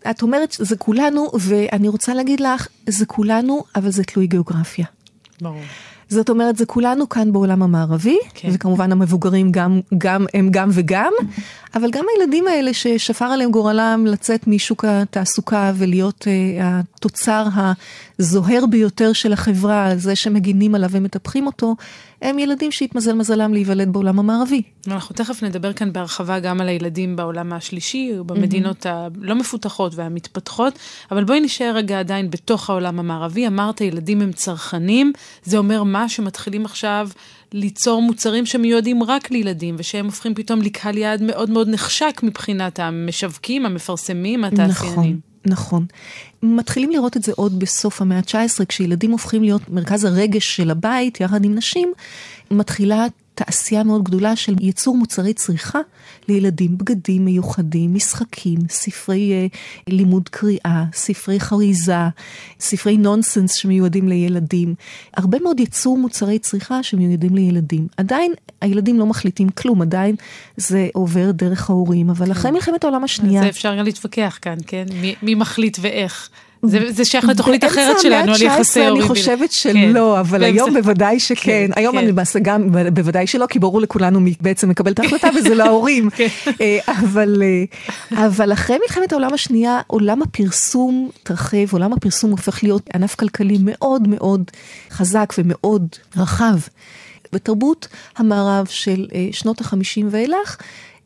את 0.09 0.21
אומרת 0.21 0.55
זה 0.59 0.75
כולנו, 0.75 1.31
ואני 1.39 1.87
רוצה 1.87 2.13
להגיד 2.13 2.39
לך, 2.39 2.67
זה 2.87 3.05
כולנו, 3.05 3.63
אבל 3.75 3.91
זה 3.91 4.03
תלוי 4.03 4.27
גיאוגרפיה. 4.27 4.85
ברור. 5.41 5.61
זאת 6.11 6.29
אומרת, 6.29 6.57
זה 6.57 6.65
כולנו 6.65 7.09
כאן 7.09 7.31
בעולם 7.31 7.63
המערבי, 7.63 8.17
כן. 8.33 8.49
וכמובן 8.53 8.91
המבוגרים 8.91 9.51
גם, 9.51 9.79
גם, 9.97 10.25
הם 10.33 10.49
גם 10.51 10.69
וגם, 10.73 11.13
אבל 11.75 11.89
גם 11.91 12.05
הילדים 12.15 12.47
האלה 12.47 12.73
ששפר 12.73 13.25
עליהם 13.25 13.51
גורלם 13.51 14.05
לצאת 14.07 14.47
משוק 14.47 14.85
התעסוקה 14.85 15.71
ולהיות 15.75 16.21
uh, 16.21 16.63
התוצר 16.63 17.45
הזוהר 18.19 18.65
ביותר 18.65 19.13
של 19.13 19.33
החברה, 19.33 19.91
זה 19.95 20.15
שמגינים 20.15 20.75
עליו 20.75 20.89
ומטפחים 20.91 21.45
אותו, 21.45 21.75
הם 22.21 22.39
ילדים 22.39 22.71
שהתמזל 22.71 23.13
מזלם 23.13 23.53
להיוולד 23.53 23.93
בעולם 23.93 24.19
המערבי. 24.19 24.61
אנחנו 24.87 25.15
תכף 25.15 25.43
נדבר 25.43 25.73
כאן 25.73 25.93
בהרחבה 25.93 26.39
גם 26.39 26.61
על 26.61 26.67
הילדים 26.67 27.15
בעולם 27.15 27.53
השלישי, 27.53 28.11
במדינות 28.25 28.85
הלא 28.85 29.35
מפותחות 29.35 29.95
והמתפתחות, 29.95 30.79
אבל 31.11 31.23
בואי 31.23 31.39
נשאר 31.39 31.71
רגע 31.75 31.99
עדיין 31.99 32.29
בתוך 32.29 32.69
העולם 32.69 32.99
המערבי. 32.99 33.47
אמרת, 33.47 33.81
ילדים 33.81 34.21
הם 34.21 34.31
צרכנים, 34.31 35.13
זה 35.43 35.57
אומר 35.57 35.83
מה 35.83 36.09
שמתחילים 36.09 36.65
עכשיו 36.65 37.09
ליצור 37.53 38.01
מוצרים 38.01 38.45
שמיועדים 38.45 39.03
רק 39.03 39.31
לילדים, 39.31 39.75
ושהם 39.77 40.05
הופכים 40.05 40.35
פתאום 40.35 40.61
לקהל 40.61 40.97
יעד 40.97 41.23
מאוד 41.23 41.49
מאוד 41.49 41.69
נחשק 41.69 42.21
מבחינת 42.23 42.79
המשווקים, 42.79 43.65
המפרסמים, 43.65 44.43
התעשיינים. 44.43 44.91
נכון. 44.91 45.30
נכון. 45.45 45.85
מתחילים 46.43 46.91
לראות 46.91 47.17
את 47.17 47.23
זה 47.23 47.31
עוד 47.35 47.59
בסוף 47.59 48.01
המאה 48.01 48.17
ה-19, 48.17 48.65
כשילדים 48.65 49.11
הופכים 49.11 49.43
להיות 49.43 49.69
מרכז 49.69 50.05
הרגש 50.05 50.55
של 50.55 50.71
הבית 50.71 51.21
יחד 51.21 51.45
עם 51.45 51.55
נשים, 51.55 51.93
מתחילה 52.51 53.05
תעשייה 53.45 53.83
מאוד 53.83 54.03
גדולה 54.03 54.35
של 54.35 54.55
ייצור 54.59 54.97
מוצרי 54.97 55.33
צריכה 55.33 55.79
לילדים, 56.27 56.77
בגדים 56.77 57.25
מיוחדים, 57.25 57.93
משחקים, 57.93 58.59
ספרי 58.69 59.49
uh, 59.53 59.57
לימוד 59.87 60.29
קריאה, 60.29 60.83
ספרי 60.93 61.39
חריזה, 61.39 62.07
ספרי 62.59 62.97
נונסנס 62.97 63.53
שמיועדים 63.55 64.07
לילדים. 64.07 64.75
הרבה 65.17 65.39
מאוד 65.39 65.59
ייצור 65.59 65.97
מוצרי 65.97 66.39
צריכה 66.39 66.83
שמיועדים 66.83 67.35
לילדים. 67.35 67.87
עדיין 67.97 68.33
הילדים 68.61 68.99
לא 68.99 69.05
מחליטים 69.05 69.49
כלום, 69.49 69.81
עדיין 69.81 70.15
זה 70.57 70.87
עובר 70.93 71.31
דרך 71.31 71.69
ההורים, 71.69 72.09
אבל 72.09 72.25
כן. 72.25 72.31
אחרי 72.31 72.51
מלחמת 72.51 72.83
העולם 72.83 73.03
השנייה... 73.03 73.41
זה 73.41 73.49
אפשר 73.49 73.75
גם 73.77 73.85
להתווכח 73.85 74.39
כאן, 74.41 74.57
כן? 74.67 74.85
מי, 75.01 75.15
מי 75.21 75.35
מחליט 75.35 75.77
ואיך. 75.81 76.29
זה, 76.63 76.79
זה 76.89 77.05
שייך 77.05 77.25
לתוכנית 77.25 77.63
אחרת 77.63 77.99
שלנו 77.99 78.33
על 78.33 78.41
יחסי 78.41 78.79
הורים. 78.79 79.01
אני 79.01 79.07
חושבת 79.07 79.51
שלא, 79.51 80.13
כן. 80.13 80.19
אבל 80.19 80.43
היום 80.43 80.73
בוודאי 80.73 81.19
שכן. 81.19 81.41
כן, 81.43 81.69
היום 81.75 81.95
כן. 81.95 81.97
אני 81.97 82.07
למעשה 82.07 82.39
גם, 82.39 82.67
בוודאי 82.93 83.27
שלא, 83.27 83.45
כי 83.45 83.59
ברור 83.59 83.81
לכולנו 83.81 84.19
מי 84.19 84.33
בעצם 84.41 84.69
מקבל 84.69 84.91
את 84.91 84.99
ההחלטה, 84.99 85.29
וזה 85.37 85.55
לא 85.55 85.63
ההורים. 85.63 86.09
כן. 86.09 86.27
אה, 86.61 86.79
אבל, 86.87 87.43
אה, 88.11 88.25
אבל 88.25 88.53
אחרי 88.53 88.77
מלחמת 88.81 89.11
העולם 89.11 89.33
השנייה, 89.33 89.79
עולם 89.87 90.21
הפרסום 90.21 91.09
התרחב, 91.21 91.73
עולם 91.73 91.93
הפרסום 91.93 92.31
הופך 92.31 92.63
להיות 92.63 92.89
ענף 92.95 93.15
כלכלי 93.15 93.57
מאוד 93.61 94.07
מאוד 94.07 94.51
חזק 94.91 95.33
ומאוד 95.37 95.87
רחב. 96.17 96.55
בתרבות 97.33 97.87
המערב 98.17 98.65
של 98.65 99.07
אה, 99.13 99.27
שנות 99.31 99.61
החמישים 99.61 100.07
ואילך, 100.11 100.57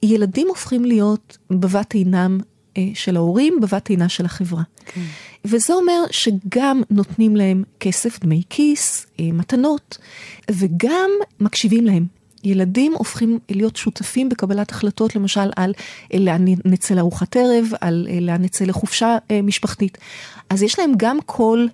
ילדים 0.04 0.48
הופכים 0.48 0.86
להיות 0.86 1.38
בבת 1.50 1.94
עינם 1.94 2.40
של 2.94 3.16
ההורים, 3.16 3.60
בבת 3.62 3.90
עינה 3.90 4.10
של 4.10 4.26
החברה. 4.26 4.64
כן. 4.86 5.02
וזה 5.46 5.74
אומר 5.74 6.04
שגם 6.12 6.82
נותנים 6.90 7.36
להם 7.36 7.64
כסף, 7.80 8.20
דמי 8.20 8.42
כיס, 8.50 9.06
אה, 9.20 9.32
מתנות, 9.32 9.98
וגם 10.52 11.10
מקשיבים 11.40 11.86
להם. 11.86 12.06
ילדים 12.44 12.94
הופכים 12.94 13.40
להיות 13.50 13.76
שותפים 13.76 14.30
בקבלת 14.30 14.72
החלטות, 14.72 15.16
למשל 15.16 15.50
על 15.56 15.74
אה, 16.14 16.20
לאן 16.20 16.46
נצא 16.66 16.94
לארוחת 16.94 17.36
ערב, 17.36 17.72
על 17.82 18.08
אה, 18.10 18.20
לאן 18.20 18.42
נצא 18.42 18.66
לחופשה 18.66 19.18
משפחתית. 19.44 19.98
אז 20.50 20.64
יש 20.64 20.80
להם 20.80 20.92
גם 20.98 21.18
קול 21.26 21.70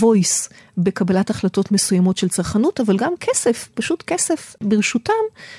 voice 0.00 0.48
בקבלת 0.78 1.30
החלטות 1.30 1.72
מסוימות 1.72 2.16
של 2.16 2.28
צרכנות, 2.28 2.80
אבל 2.80 2.96
גם 2.96 3.12
כסף, 3.20 3.68
פשוט 3.74 4.02
כסף 4.02 4.56
ברשותם, 4.60 5.12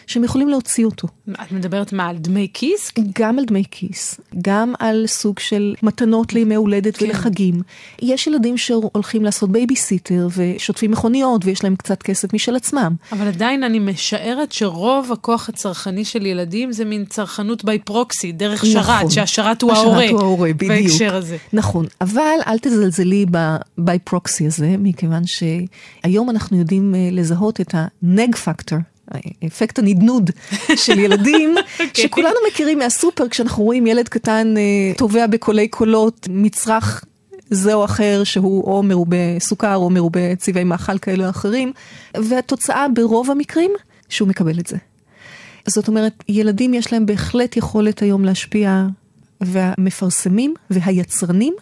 שהם 0.07 0.23
יכולים 0.23 0.49
להוציא 0.49 0.85
אותו. 0.85 1.07
את 1.31 1.51
מדברת 1.51 1.93
מה, 1.93 2.07
על 2.07 2.17
דמי 2.17 2.47
כיס? 2.53 2.91
גם 3.19 3.39
על 3.39 3.45
דמי 3.45 3.63
כיס, 3.71 4.19
גם 4.41 4.73
על 4.79 5.03
סוג 5.07 5.39
של 5.39 5.75
מתנות 5.83 6.33
לימי 6.33 6.55
הולדת 6.55 6.97
כן. 6.97 7.05
ולחגים. 7.05 7.61
יש 8.01 8.27
ילדים 8.27 8.57
שהולכים 8.57 9.23
לעשות 9.23 9.51
בייביסיטר 9.51 10.27
ושוטפים 10.35 10.91
מכוניות 10.91 11.45
ויש 11.45 11.63
להם 11.63 11.75
קצת 11.75 12.03
כסף 12.03 12.33
משל 12.33 12.55
עצמם. 12.55 12.95
אבל 13.11 13.27
עדיין 13.27 13.63
אני 13.63 13.79
משערת 13.79 14.51
שרוב 14.51 15.11
הכוח 15.11 15.49
הצרכני 15.49 16.05
של 16.05 16.25
ילדים 16.25 16.71
זה 16.71 16.85
מין 16.85 17.05
צרכנות 17.05 17.65
by 17.65 17.79
proxy, 17.79 18.31
דרך 18.31 18.63
נכון, 18.63 18.83
שרת, 18.83 19.11
שהשרת 19.11 19.61
הוא 19.61 19.71
ההורה. 19.71 19.97
השרת 19.97 20.11
הוא 20.11 20.21
ההורה, 20.21 20.53
בדיוק. 20.53 20.71
בהקשר 20.71 21.15
הזה. 21.15 21.37
נכון, 21.53 21.85
אבל 22.01 22.37
אל 22.47 22.59
תזלזלי 22.59 23.25
ב 23.31 23.99
by 24.23 24.30
proxy 24.30 24.47
הזה, 24.47 24.75
מכיוון 24.79 25.23
שהיום 25.25 26.29
אנחנו 26.29 26.57
יודעים 26.57 26.95
אה, 26.95 27.09
לזהות 27.11 27.61
את 27.61 27.75
ה 28.01 28.10
nag 28.10 28.35
factor. 28.35 28.79
אפקט 29.47 29.79
הנדנוד 29.79 30.31
של 30.75 30.99
ילדים, 31.05 31.55
okay. 31.57 31.83
אוקיי. 31.83 32.03
שכולנו 32.03 32.35
מכירים 32.47 32.79
מהסופר, 32.79 33.29
כשאנחנו 33.29 33.63
רואים 33.63 33.87
ילד 33.87 34.09
קטן 34.09 34.53
אה, 34.57 34.93
תובע 34.97 35.27
בקולי 35.27 35.67
קולות, 35.67 36.27
מצרך 36.31 37.03
זה 37.49 37.73
או 37.73 37.85
אחר 37.85 38.23
שהוא 38.23 38.63
או 38.63 38.83
מרובה 38.83 39.39
סוכר 39.39 39.75
או 39.75 39.89
מרובה 39.89 40.35
צבעי 40.35 40.63
מאכל 40.63 40.97
כאלה 40.97 41.25
או 41.25 41.29
אחרים, 41.29 41.71
והתוצאה 42.17 42.87
ברוב 42.95 43.31
המקרים 43.31 43.71
שהוא 44.09 44.27
מקבל 44.27 44.59
את 44.59 44.67
זה. 44.67 44.77
זאת 45.67 45.87
אומרת, 45.87 46.23
ילדים 46.29 46.73
יש 46.73 46.93
להם 46.93 47.05
בהחלט 47.05 47.57
יכולת 47.57 48.01
היום 48.01 48.25
להשפיע, 48.25 48.85
והמפרסמים 49.41 50.53
והיצרנים 50.69 51.53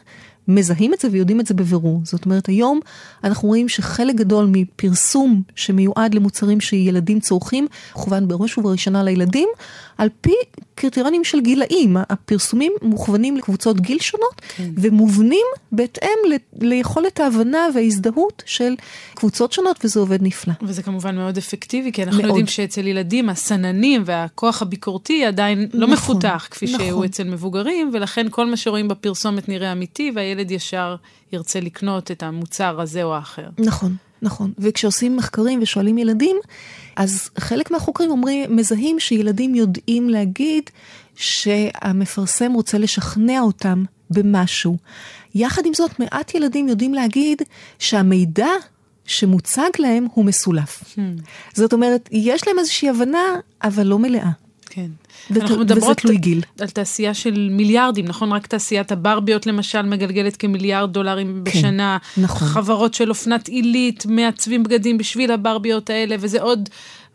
מזהים 0.47 0.93
את 0.93 0.99
זה 0.99 1.07
ויודעים 1.11 1.39
את 1.39 1.47
זה 1.47 1.53
בבירור. 1.53 2.01
זאת 2.03 2.25
אומרת, 2.25 2.47
היום 2.47 2.79
אנחנו 3.23 3.47
רואים 3.47 3.69
שחלק 3.69 4.15
גדול 4.15 4.49
מפרסום 4.51 5.41
שמיועד 5.55 6.13
למוצרים 6.13 6.61
שילדים 6.61 7.19
צורכים, 7.19 7.67
כוון 7.93 8.27
בראש 8.27 8.57
ובראשונה 8.57 9.03
לילדים, 9.03 9.49
על 9.97 10.09
פי 10.21 10.33
קריטריונים 10.75 11.23
של 11.23 11.41
גילאים. 11.41 11.97
הפרסומים 12.09 12.71
מוכוונים 12.81 13.37
לקבוצות 13.37 13.79
גיל 13.79 13.99
שונות, 13.99 14.41
כן. 14.55 14.69
ומובנים 14.77 15.45
בהתאם 15.71 16.09
ל- 16.29 16.65
ליכולת 16.67 17.19
ההבנה 17.19 17.67
וההזדהות 17.75 18.43
של 18.45 18.73
קבוצות 19.13 19.51
שונות, 19.53 19.85
וזה 19.85 19.99
עובד 19.99 20.23
נפלא. 20.23 20.53
וזה 20.61 20.83
כמובן 20.83 21.15
מאוד 21.15 21.37
אפקטיבי, 21.37 21.91
כי 21.91 22.03
אנחנו 22.03 22.17
מאוד. 22.17 22.27
יודעים 22.29 22.47
שאצל 22.47 22.87
ילדים 22.87 23.29
הסננים 23.29 24.03
והכוח 24.05 24.61
הביקורתי 24.61 25.25
עדיין 25.25 25.67
לא 25.73 25.87
נכון, 25.87 26.15
מפותח, 26.15 26.47
כפי 26.51 26.65
נכון. 26.65 26.85
שהוא 26.87 27.05
אצל 27.05 27.23
מבוגרים, 27.23 27.89
ולכן 27.93 28.27
כל 28.29 28.45
מה 28.45 28.57
שרואים 28.57 28.87
בפרסומת 28.87 29.49
נראה 29.49 29.71
אמיתי, 29.71 30.11
והילד 30.15 30.51
ישר 30.51 30.95
ירצה 31.33 31.59
לקנות 31.59 32.11
את 32.11 32.23
המוצר 32.23 32.81
הזה 32.81 33.03
או 33.03 33.15
האחר. 33.15 33.47
נכון. 33.57 33.95
נכון, 34.21 34.53
וכשעושים 34.57 35.17
מחקרים 35.17 35.59
ושואלים 35.61 35.97
ילדים, 35.97 36.37
אז 36.95 37.29
חלק 37.37 37.71
מהחוקרים 37.71 38.11
אומרים, 38.11 38.55
מזהים 38.55 38.99
שילדים 38.99 39.55
יודעים 39.55 40.09
להגיד 40.09 40.69
שהמפרסם 41.15 42.53
רוצה 42.53 42.77
לשכנע 42.77 43.39
אותם 43.39 43.83
במשהו. 44.09 44.77
יחד 45.35 45.65
עם 45.65 45.73
זאת, 45.73 45.99
מעט 45.99 46.35
ילדים 46.35 46.67
יודעים 46.67 46.93
להגיד 46.93 47.41
שהמידע 47.79 48.49
שמוצג 49.05 49.69
להם 49.79 50.07
הוא 50.13 50.25
מסולף. 50.25 50.83
Hmm. 50.83 50.99
זאת 51.53 51.73
אומרת, 51.73 52.09
יש 52.11 52.47
להם 52.47 52.59
איזושהי 52.59 52.89
הבנה, 52.89 53.35
אבל 53.63 53.87
לא 53.87 53.99
מלאה. 53.99 54.31
כן. 54.65 54.87
אנחנו 55.35 55.59
מדברות 55.59 56.01
גיל. 56.05 56.41
על 56.59 56.67
תעשייה 56.67 57.13
של 57.13 57.49
מיליארדים, 57.51 58.05
נכון? 58.05 58.31
רק 58.31 58.47
תעשיית 58.47 58.91
הברביות 58.91 59.47
למשל 59.47 59.81
מגלגלת 59.81 60.37
כמיליארד 60.37 60.93
דולרים 60.93 61.41
כן, 61.45 61.51
בשנה. 61.51 61.97
נכון. 62.17 62.47
חברות 62.47 62.93
של 62.93 63.09
אופנת 63.09 63.47
עילית 63.47 64.05
מעצבים 64.05 64.63
בגדים 64.63 64.97
בשביל 64.97 65.31
הברביות 65.31 65.89
האלה, 65.89 66.15
וזה 66.19 66.41
עוד 66.41 66.69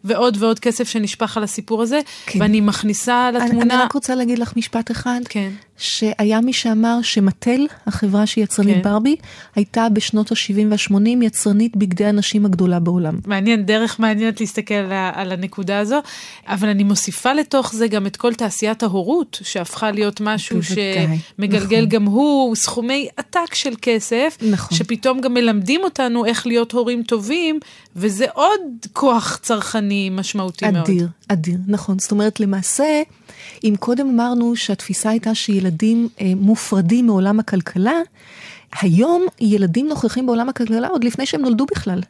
ועוד 0.05 0.37
ועוד 0.41 0.59
כסף 0.59 0.89
שנשפך 0.89 1.37
על 1.37 1.43
הסיפור 1.43 1.83
הזה, 1.83 2.01
כן. 2.27 2.41
ואני 2.43 2.61
מכניסה 2.61 3.31
לתמונה... 3.31 3.63
אני, 3.63 3.75
אני 3.75 3.83
רק 3.83 3.93
רוצה 3.93 4.15
להגיד 4.15 4.39
לך 4.39 4.57
משפט 4.57 4.91
אחד, 4.91 5.21
כן. 5.29 5.51
שהיה 5.79 6.41
מי 6.41 6.53
שאמר 6.53 6.99
שמטל, 7.03 7.67
החברה 7.87 8.27
שהיא 8.27 8.45
יצרנית 8.45 8.77
כן. 8.77 8.83
ברבי, 8.83 9.17
הייתה 9.55 9.89
בשנות 9.89 10.33
ה-70 10.33 10.67
וה-80 10.71 11.25
יצרנית 11.25 11.77
בגדי 11.77 12.05
הנשים 12.05 12.47
הגדולה 12.47 12.81
בעולם. 12.81 13.19
מעניין, 13.27 13.67
דרך 13.67 14.01
מעניינת 14.01 14.41
להסתכל 14.41 14.75
על, 14.75 14.93
על 15.15 15.33
הנקודה 15.33 15.79
הזו, 15.79 16.01
אבל 16.47 16.69
אני 16.69 16.85
מוסיפה 16.85 17.33
לתוך 17.33 17.75
זה 17.75 17.89
גם 17.89 18.07
את 18.07 18.17
כל 18.17 18.35
תעשיית 18.35 18.83
ההורות, 18.83 19.39
שהפכה 19.43 19.91
להיות 19.91 20.21
משהו 20.21 20.61
שמגלגל 20.63 21.77
נכון. 21.77 21.89
גם 21.89 22.05
הוא 22.05 22.55
סכומי 22.57 23.09
עתק 23.17 23.55
של 23.55 23.75
כסף, 23.83 24.39
נכון. 24.51 24.79
שפתאום 24.79 25.21
גם 25.21 25.35
מלמדים 25.35 25.81
אותנו 25.85 26.25
איך 26.25 26.47
להיות 26.47 26.73
הורים 26.73 27.03
טובים, 27.03 27.61
וזה 27.97 28.27
עוד 28.35 28.61
כוח 28.93 29.39
צרכני 29.43 30.11
משמעותי 30.11 30.69
אדיר, 30.69 30.79
מאוד. 30.79 30.91
אדיר, 30.91 31.09
אדיר, 31.29 31.59
נכון. 31.67 31.99
זאת 31.99 32.11
אומרת, 32.11 32.41
למעשה, 32.41 33.03
אם 33.65 33.75
קודם 33.79 34.09
אמרנו 34.09 34.57
שהתפיסה 34.57 35.11
הייתה 35.11 35.35
שילדים 35.35 35.66
אה, 36.21 36.33
מופרדים 36.37 37.07
מעולם 37.07 37.41
הכלכלה, 37.41 37.95
היום 38.81 39.27
ילדים 39.41 39.89
נוכחים 39.89 40.27
בעולם 40.27 40.49
הכלכלה 40.49 40.89
עוד 40.89 41.05
לפני 41.05 41.27
שהם 41.27 41.43
נולדו 41.43 41.67
בכלל. 41.67 42.01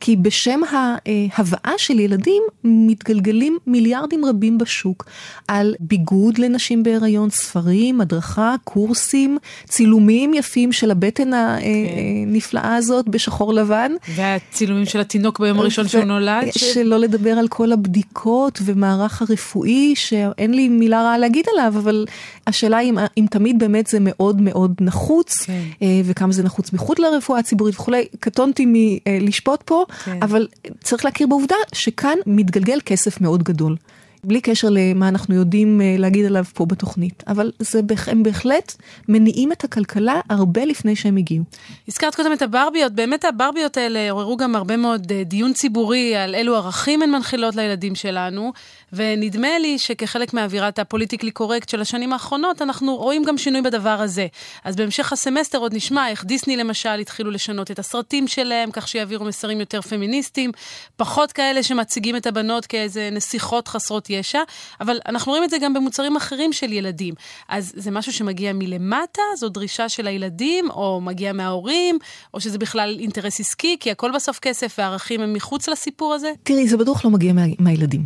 כי 0.00 0.16
בשם 0.16 0.60
ההבאה 0.68 1.72
של 1.76 2.00
ילדים 2.00 2.42
מתגלגלים 2.64 3.58
מיליארדים 3.66 4.24
רבים 4.24 4.58
בשוק 4.58 5.04
על 5.48 5.74
ביגוד 5.80 6.38
לנשים 6.38 6.82
בהיריון, 6.82 7.30
ספרים, 7.30 8.00
הדרכה, 8.00 8.54
קורסים, 8.64 9.38
צילומים 9.68 10.34
יפים 10.34 10.72
של 10.72 10.90
הבטן 10.90 11.30
הנפלאה 11.32 12.62
כן. 12.62 12.72
הזאת 12.72 13.08
בשחור 13.08 13.54
לבן. 13.54 13.92
והצילומים 14.14 14.86
של 14.86 15.00
התינוק 15.00 15.40
ביום 15.40 15.58
הראשון 15.58 15.88
שהוא 15.88 16.04
נולד. 16.04 16.48
שלא 16.56 16.96
לדבר 16.98 17.30
על 17.30 17.48
כל 17.48 17.72
הבדיקות 17.72 18.58
ומערך 18.64 19.22
הרפואי, 19.22 19.92
שאין 19.96 20.54
לי 20.54 20.68
מילה 20.68 21.02
רעה 21.02 21.18
להגיד 21.18 21.46
עליו, 21.52 21.72
אבל 21.78 22.06
השאלה 22.46 22.80
אם, 22.80 22.98
אם 23.18 23.26
תמיד 23.30 23.58
באמת 23.58 23.86
זה 23.86 23.98
מאוד 24.00 24.40
מאוד 24.40 24.74
נחוץ, 24.80 25.44
כן. 25.44 25.62
אה, 25.82 26.00
וכמה 26.04 26.32
זה 26.32 26.42
נחוץ 26.42 26.72
מחוץ 26.72 26.98
לרפואה 26.98 27.38
הציבורית 27.38 27.74
וכולי. 27.74 28.04
קטונתי 28.20 28.64
מלשפוט 28.66 29.62
פה. 29.62 29.84
כן. 30.04 30.22
אבל 30.22 30.46
צריך 30.84 31.04
להכיר 31.04 31.26
בעובדה 31.26 31.56
שכאן 31.72 32.18
מתגלגל 32.26 32.78
כסף 32.84 33.20
מאוד 33.20 33.42
גדול. 33.42 33.76
בלי 34.24 34.40
קשר 34.40 34.68
למה 34.70 35.08
אנחנו 35.08 35.34
יודעים 35.34 35.80
אה, 35.80 35.94
להגיד 35.98 36.26
עליו 36.26 36.44
פה 36.54 36.66
בתוכנית, 36.66 37.24
אבל 37.26 37.52
זה, 37.58 37.80
הם 38.06 38.22
בהחלט 38.22 38.74
מניעים 39.08 39.52
את 39.52 39.64
הכלכלה 39.64 40.20
הרבה 40.30 40.64
לפני 40.64 40.96
שהם 40.96 41.16
הגיעו. 41.16 41.44
הזכרת 41.88 42.14
קודם 42.14 42.32
את 42.32 42.42
הברביות, 42.42 42.92
באמת 42.92 43.24
הברביות 43.24 43.76
האלה 43.76 44.10
עוררו 44.10 44.36
גם 44.36 44.56
הרבה 44.56 44.76
מאוד 44.76 45.12
אה, 45.12 45.24
דיון 45.24 45.52
ציבורי 45.52 46.16
על 46.16 46.34
אילו 46.34 46.56
ערכים 46.56 47.02
הן 47.02 47.10
מנחילות 47.10 47.56
לילדים 47.56 47.94
שלנו, 47.94 48.52
ונדמה 48.92 49.58
לי 49.58 49.78
שכחלק 49.78 50.34
מאווירת 50.34 50.78
ה 50.78 50.82
politically 50.82 51.30
correct 51.30 51.68
של 51.68 51.80
השנים 51.80 52.12
האחרונות, 52.12 52.62
אנחנו 52.62 52.96
רואים 52.96 53.24
גם 53.24 53.38
שינוי 53.38 53.62
בדבר 53.62 53.90
הזה. 54.00 54.26
אז 54.64 54.76
בהמשך 54.76 55.12
הסמסטר 55.12 55.58
עוד 55.58 55.74
נשמע 55.74 56.08
איך 56.08 56.24
דיסני 56.24 56.56
למשל 56.56 56.98
התחילו 57.00 57.30
לשנות 57.30 57.70
את 57.70 57.78
הסרטים 57.78 58.28
שלהם, 58.28 58.70
כך 58.70 58.88
שיעבירו 58.88 59.24
מסרים 59.24 59.60
יותר 59.60 59.80
פמיניסטיים, 59.80 60.52
פחות 60.96 61.32
כאלה 61.32 61.62
שמציגים 61.62 62.16
את 62.16 62.26
הבנות 62.26 62.66
כאיזה 62.66 63.08
נסיכות 63.12 63.68
חסרות 63.68 64.07
ישע, 64.10 64.40
אבל 64.80 64.98
אנחנו 65.06 65.32
רואים 65.32 65.44
את 65.44 65.50
זה 65.50 65.56
גם 65.58 65.74
במוצרים 65.74 66.16
אחרים 66.16 66.52
של 66.52 66.72
ילדים. 66.72 67.14
אז 67.48 67.72
זה 67.76 67.90
משהו 67.90 68.12
שמגיע 68.12 68.52
מלמטה, 68.52 69.22
זו 69.36 69.48
דרישה 69.48 69.88
של 69.88 70.06
הילדים, 70.06 70.70
או 70.70 71.00
מגיע 71.00 71.32
מההורים, 71.32 71.98
או 72.34 72.40
שזה 72.40 72.58
בכלל 72.58 72.96
אינטרס 73.00 73.40
עסקי, 73.40 73.76
כי 73.80 73.90
הכל 73.90 74.10
בסוף 74.14 74.38
כסף 74.38 74.74
והערכים 74.78 75.20
הם 75.20 75.32
מחוץ 75.32 75.68
לסיפור 75.68 76.14
הזה? 76.14 76.32
תראי, 76.42 76.68
זה 76.68 76.76
בטוח 76.76 77.04
לא 77.04 77.10
מגיע 77.10 77.32
מה, 77.32 77.42
מהילדים. 77.58 78.04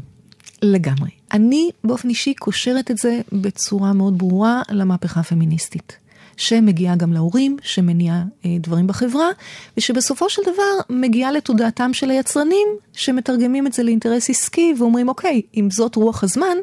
לגמרי. 0.62 1.10
אני 1.32 1.70
באופן 1.84 2.08
אישי 2.08 2.34
קושרת 2.34 2.90
את 2.90 2.98
זה 2.98 3.20
בצורה 3.32 3.92
מאוד 3.92 4.18
ברורה 4.18 4.62
למהפכה 4.70 5.20
הפמיניסטית. 5.20 6.01
שמגיעה 6.36 6.96
גם 6.96 7.12
להורים, 7.12 7.56
שמניעה 7.62 8.22
אה, 8.44 8.50
דברים 8.60 8.86
בחברה, 8.86 9.28
ושבסופו 9.76 10.30
של 10.30 10.42
דבר 10.42 10.94
מגיעה 10.96 11.32
לתודעתם 11.32 11.94
של 11.94 12.10
היצרנים, 12.10 12.68
שמתרגמים 12.92 13.66
את 13.66 13.72
זה 13.72 13.82
לאינטרס 13.82 14.30
עסקי 14.30 14.74
ואומרים, 14.78 15.08
אוקיי, 15.08 15.42
אם 15.54 15.68
זאת 15.70 15.96
רוח 15.96 16.24
הזמן, 16.24 16.56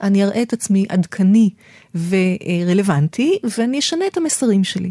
אני 0.00 0.24
אראה 0.24 0.42
את 0.42 0.52
עצמי 0.52 0.86
עדכני 0.88 1.50
ורלוונטי, 2.08 3.38
ואני 3.58 3.78
אשנה 3.78 4.06
את 4.06 4.16
המסרים 4.16 4.64
שלי. 4.64 4.90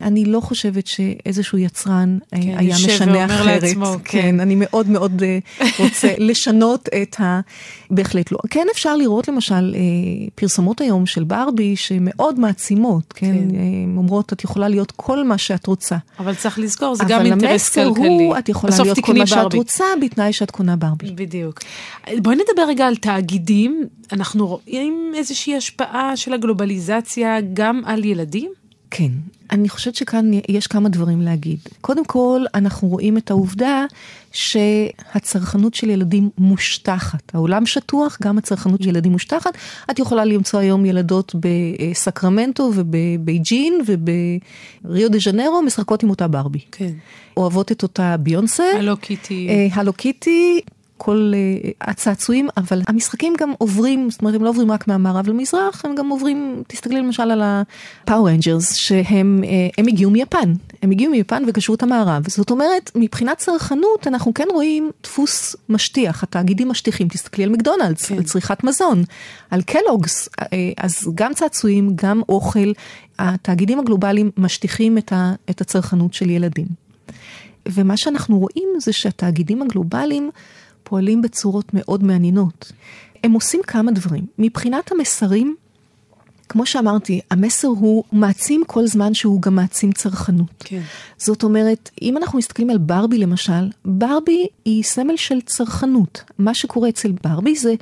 אני 0.00 0.24
לא 0.24 0.40
חושבת 0.40 0.86
שאיזשהו 0.86 1.58
יצרן 1.58 2.18
אה, 2.34 2.42
כן, 2.42 2.58
היה 2.58 2.74
משנה 2.74 3.24
אחרת. 3.24 3.62
לעצמו, 3.62 3.94
כן. 4.04 4.22
כן, 4.22 4.40
אני 4.40 4.54
מאוד 4.56 4.88
מאוד 4.88 5.22
אה, 5.22 5.38
רוצה 5.78 6.12
לשנות 6.28 6.88
את 7.02 7.20
ה... 7.20 7.40
בהחלט 7.90 8.32
לא. 8.32 8.38
כן 8.50 8.66
אפשר 8.72 8.96
לראות 8.96 9.28
למשל 9.28 9.74
אה, 9.74 9.80
פרסומות 10.34 10.80
היום 10.80 11.06
של 11.06 11.24
ברבי 11.24 11.76
שמאוד 11.76 12.40
מעצימות, 12.40 13.12
כן? 13.12 13.32
כן. 13.50 13.96
אומרות, 13.96 14.32
את 14.32 14.44
יכולה 14.44 14.68
להיות 14.68 14.92
כל 14.96 15.24
מה 15.24 15.38
שאת 15.38 15.66
רוצה. 15.66 15.96
אבל 16.18 16.34
צריך 16.34 16.58
לזכור, 16.58 16.94
זה 16.94 17.04
גם 17.08 17.26
אינטרס 17.26 17.68
כלכלי. 17.68 17.82
אבל 17.82 17.96
המסר 17.98 18.08
הוא, 18.08 18.38
את 18.38 18.48
יכולה 18.48 18.72
להיות 18.82 18.98
כל 19.00 19.12
מה 19.12 19.18
ברבי. 19.18 19.26
שאת 19.26 19.54
רוצה, 19.54 19.84
בתנאי 20.02 20.32
שאת 20.32 20.50
קונה 20.50 20.76
ברבי. 20.76 21.10
בדיוק. 21.10 21.60
בואי 22.22 22.36
נדבר 22.36 22.62
רגע 22.68 22.86
על 22.86 22.96
תאגידים. 22.96 23.84
אנחנו 24.12 24.46
רואים 24.46 25.12
איזושהי 25.14 25.56
השפעה 25.56 26.16
של 26.16 26.32
הגלובליזציה 26.32 27.38
גם 27.54 27.82
על 27.84 28.04
ילדים? 28.04 28.50
כן, 28.90 29.10
אני 29.50 29.68
חושבת 29.68 29.94
שכאן 29.94 30.30
יש 30.48 30.66
כמה 30.66 30.88
דברים 30.88 31.22
להגיד. 31.22 31.58
קודם 31.80 32.04
כל, 32.04 32.44
אנחנו 32.54 32.88
רואים 32.88 33.18
את 33.18 33.30
העובדה 33.30 33.84
שהצרכנות 34.32 35.74
של 35.74 35.90
ילדים 35.90 36.30
מושטחת. 36.38 37.34
העולם 37.34 37.66
שטוח, 37.66 38.18
גם 38.22 38.38
הצרכנות 38.38 38.82
של 38.82 38.88
ילדים 38.88 39.12
מושטחת. 39.12 39.50
את 39.90 39.98
יכולה 39.98 40.24
למצוא 40.24 40.60
היום 40.60 40.84
ילדות 40.84 41.34
בסקרמנטו 41.40 42.70
ובבייג'ין 42.74 43.80
ובריו 43.86 45.10
דה 45.10 45.18
ז'נרו 45.18 45.62
משחקות 45.62 46.02
עם 46.02 46.10
אותה 46.10 46.28
ברבי. 46.28 46.60
כן. 46.72 46.92
אוהבות 47.36 47.72
את 47.72 47.82
אותה 47.82 48.16
ביונסה. 48.16 48.64
Hello 48.78 48.96
Kitty. 48.96 49.48
אה, 49.48 49.66
Hello 49.72 49.92
Kitty. 49.92 50.60
כל 50.98 51.32
אה, 51.34 51.68
הצעצועים, 51.80 52.48
אבל 52.56 52.82
המשחקים 52.86 53.34
גם 53.38 53.52
עוברים, 53.58 54.10
זאת 54.10 54.20
אומרת, 54.20 54.34
הם 54.34 54.44
לא 54.44 54.48
עוברים 54.48 54.72
רק 54.72 54.88
מהמערב 54.88 55.28
למזרח, 55.28 55.84
הם 55.84 55.94
גם 55.94 56.08
עוברים, 56.08 56.62
תסתכלי 56.66 57.00
למשל 57.00 57.30
על 57.30 57.42
ה 57.44 57.58
Power 57.58 58.28
Rangers, 58.28 58.74
שהם 58.74 59.44
הם 59.78 59.86
הגיעו 59.86 60.10
מיפן, 60.10 60.52
הם 60.82 60.90
הגיעו 60.90 61.12
מיפן 61.12 61.42
וכבשו 61.46 61.74
את 61.74 61.82
המערב. 61.82 62.28
זאת 62.28 62.50
אומרת, 62.50 62.90
מבחינת 62.94 63.38
צרכנות, 63.38 64.06
אנחנו 64.06 64.34
כן 64.34 64.46
רואים 64.52 64.90
דפוס 65.02 65.56
משטיח, 65.68 66.22
התאגידים 66.22 66.68
משטיחים, 66.68 67.08
תסתכלי 67.08 67.44
על 67.44 67.50
מקדונלדס, 67.50 68.06
כן. 68.06 68.16
על 68.16 68.22
צריכת 68.22 68.64
מזון, 68.64 69.04
על 69.50 69.62
Kellogg's, 69.62 70.28
אה, 70.28 70.44
אז 70.76 71.10
גם 71.14 71.34
צעצועים, 71.34 71.92
גם 71.94 72.22
אוכל, 72.28 72.72
התאגידים 73.18 73.80
הגלובליים 73.80 74.30
משטיחים 74.36 74.98
את, 74.98 75.12
ה, 75.12 75.32
את 75.50 75.60
הצרכנות 75.60 76.14
של 76.14 76.30
ילדים. 76.30 76.66
ומה 77.68 77.96
שאנחנו 77.96 78.38
רואים 78.38 78.68
זה 78.80 78.92
שהתאגידים 78.92 79.62
הגלובליים, 79.62 80.30
פועלים 80.88 81.22
בצורות 81.22 81.74
מאוד 81.74 82.04
מעניינות. 82.04 82.72
הם 83.24 83.32
עושים 83.32 83.60
כמה 83.66 83.92
דברים. 83.92 84.26
מבחינת 84.38 84.92
המסרים, 84.92 85.56
כמו 86.48 86.66
שאמרתי, 86.66 87.20
המסר 87.30 87.68
הוא 87.68 88.04
מעצים 88.12 88.62
כל 88.66 88.86
זמן 88.86 89.14
שהוא 89.14 89.42
גם 89.42 89.54
מעצים 89.54 89.92
צרכנות. 89.92 90.54
כן. 90.58 90.80
זאת 91.18 91.42
אומרת, 91.42 91.90
אם 92.02 92.16
אנחנו 92.16 92.38
מסתכלים 92.38 92.70
על 92.70 92.78
ברבי 92.78 93.18
למשל, 93.18 93.70
ברבי 93.84 94.46
היא 94.64 94.82
סמל 94.82 95.16
של 95.16 95.40
צרכנות. 95.40 96.22
מה 96.38 96.54
שקורה 96.54 96.88
אצל 96.88 97.12
ברבי 97.24 97.56
זה, 97.56 97.74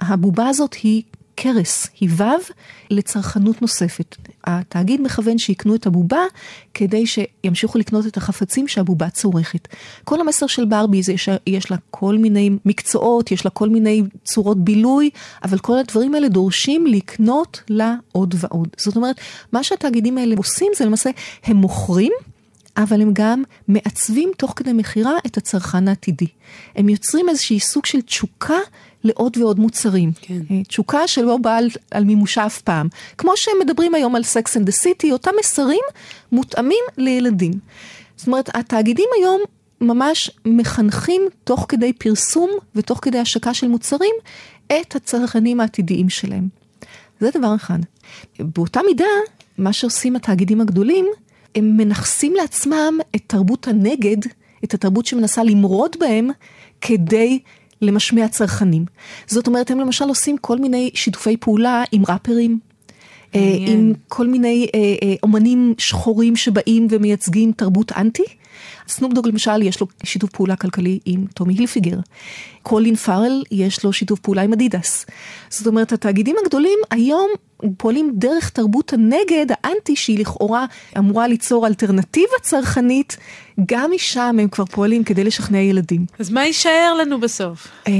הבובה 0.00 0.48
הזאת 0.48 0.74
היא 0.82 1.02
קרס, 1.34 1.86
היא 2.00 2.08
וו 2.08 2.54
לצרכנות 2.90 3.62
נוספת. 3.62 4.16
התאגיד 4.46 5.00
מכוון 5.00 5.38
שיקנו 5.38 5.74
את 5.74 5.86
הבובה 5.86 6.22
כדי 6.74 7.04
שימשיכו 7.06 7.78
לקנות 7.78 8.06
את 8.06 8.16
החפצים 8.16 8.68
שהבובה 8.68 9.10
צורכת. 9.10 9.68
כל 10.04 10.20
המסר 10.20 10.46
של 10.46 10.64
ברבי 10.64 11.02
זה 11.02 11.14
שיש 11.16 11.70
לה 11.70 11.76
כל 11.90 12.18
מיני 12.18 12.50
מקצועות, 12.64 13.32
יש 13.32 13.44
לה 13.44 13.50
כל 13.50 13.68
מיני 13.68 14.02
צורות 14.24 14.64
בילוי, 14.64 15.10
אבל 15.44 15.58
כל 15.58 15.78
הדברים 15.78 16.14
האלה 16.14 16.28
דורשים 16.28 16.86
לקנות 16.86 17.60
לה 17.68 17.94
עוד 18.12 18.34
ועוד. 18.38 18.68
זאת 18.76 18.96
אומרת, 18.96 19.16
מה 19.52 19.64
שהתאגידים 19.64 20.18
האלה 20.18 20.36
עושים 20.36 20.72
זה 20.76 20.84
למעשה, 20.84 21.10
הם 21.44 21.56
מוכרים 21.56 22.12
אבל 22.76 23.02
הם 23.02 23.10
גם 23.12 23.42
מעצבים 23.68 24.30
תוך 24.36 24.52
כדי 24.56 24.72
מכירה 24.72 25.12
את 25.26 25.36
הצרכן 25.36 25.88
העתידי. 25.88 26.26
הם 26.76 26.88
יוצרים 26.88 27.28
איזושהי 27.28 27.60
סוג 27.60 27.86
של 27.86 28.00
תשוקה 28.02 28.58
לעוד 29.04 29.36
ועוד 29.36 29.58
מוצרים. 29.58 30.12
כן. 30.20 30.40
אה, 30.50 30.64
תשוקה 30.64 31.08
שלא 31.08 31.36
באה 31.36 31.56
על, 31.56 31.68
על 31.90 32.04
מימושה 32.04 32.46
אף 32.46 32.60
פעם. 32.60 32.88
כמו 33.18 33.32
שהם 33.36 33.54
מדברים 33.60 33.94
היום 33.94 34.16
על 34.16 34.22
Sex 34.22 34.46
and 34.46 34.68
the 34.68 34.74
City, 34.82 35.12
אותם 35.12 35.30
מסרים 35.40 35.84
מותאמים 36.32 36.84
לילדים. 36.96 37.52
זאת 38.16 38.26
אומרת, 38.26 38.56
התאגידים 38.56 39.08
היום 39.18 39.40
ממש 39.80 40.30
מחנכים 40.44 41.22
תוך 41.44 41.66
כדי 41.68 41.92
פרסום 41.92 42.50
ותוך 42.74 42.98
כדי 43.02 43.18
השקה 43.18 43.54
של 43.54 43.68
מוצרים 43.68 44.14
את 44.66 44.96
הצרכנים 44.96 45.60
העתידיים 45.60 46.08
שלהם. 46.08 46.48
זה 47.20 47.30
דבר 47.38 47.54
אחד. 47.54 47.78
באותה 48.38 48.80
מידה, 48.86 49.04
מה 49.58 49.72
שעושים 49.72 50.16
התאגידים 50.16 50.60
הגדולים, 50.60 51.06
הם 51.54 51.76
מנכסים 51.76 52.34
לעצמם 52.34 52.98
את 53.16 53.20
תרבות 53.26 53.68
הנגד, 53.68 54.16
את 54.64 54.74
התרבות 54.74 55.06
שמנסה 55.06 55.44
למרוד 55.44 55.96
בהם, 56.00 56.28
כדי 56.80 57.38
למשמיע 57.84 58.28
צרכנים. 58.28 58.84
זאת 59.26 59.46
אומרת, 59.46 59.70
הם 59.70 59.80
למשל 59.80 60.04
עושים 60.04 60.36
כל 60.38 60.58
מיני 60.58 60.90
שיתופי 60.94 61.36
פעולה 61.36 61.84
עם 61.92 62.02
ראפרים. 62.08 62.58
אה, 63.34 63.54
עם 63.58 63.92
כל 64.08 64.26
מיני 64.26 64.66
אה, 64.74 64.80
אה, 65.02 65.14
אומנים 65.22 65.74
שחורים 65.78 66.36
שבאים 66.36 66.86
ומייצגים 66.90 67.52
תרבות 67.52 67.92
אנטי. 67.92 68.24
סנופדוג 68.88 69.28
למשל 69.28 69.62
יש 69.62 69.80
לו 69.80 69.86
שיתוף 70.04 70.30
פעולה 70.30 70.56
כלכלי 70.56 70.98
עם 71.04 71.26
טומי 71.34 71.54
הילפיגר. 71.54 71.98
קולין 72.64 72.96
פארל 72.96 73.42
יש 73.50 73.84
לו 73.84 73.92
שיתוף 73.92 74.20
פעולה 74.20 74.42
עם 74.42 74.52
אדידס. 74.52 75.06
זאת 75.50 75.66
אומרת 75.66 75.92
התאגידים 75.92 76.36
הגדולים 76.44 76.78
היום 76.90 77.30
פועלים 77.76 78.12
דרך 78.14 78.50
תרבות 78.50 78.92
הנגד 78.92 79.46
האנטי 79.50 79.96
שהיא 79.96 80.18
לכאורה 80.18 80.66
אמורה 80.98 81.28
ליצור 81.28 81.66
אלטרנטיבה 81.66 82.34
צרכנית 82.42 83.16
גם 83.66 83.90
משם 83.94 84.36
הם 84.40 84.48
כבר 84.48 84.64
פועלים 84.64 85.04
כדי 85.04 85.24
לשכנע 85.24 85.58
ילדים. 85.58 86.06
אז 86.18 86.30
מה 86.30 86.44
יישאר 86.44 86.94
לנו 87.00 87.20
בסוף? 87.20 87.68
אה, 87.88 87.92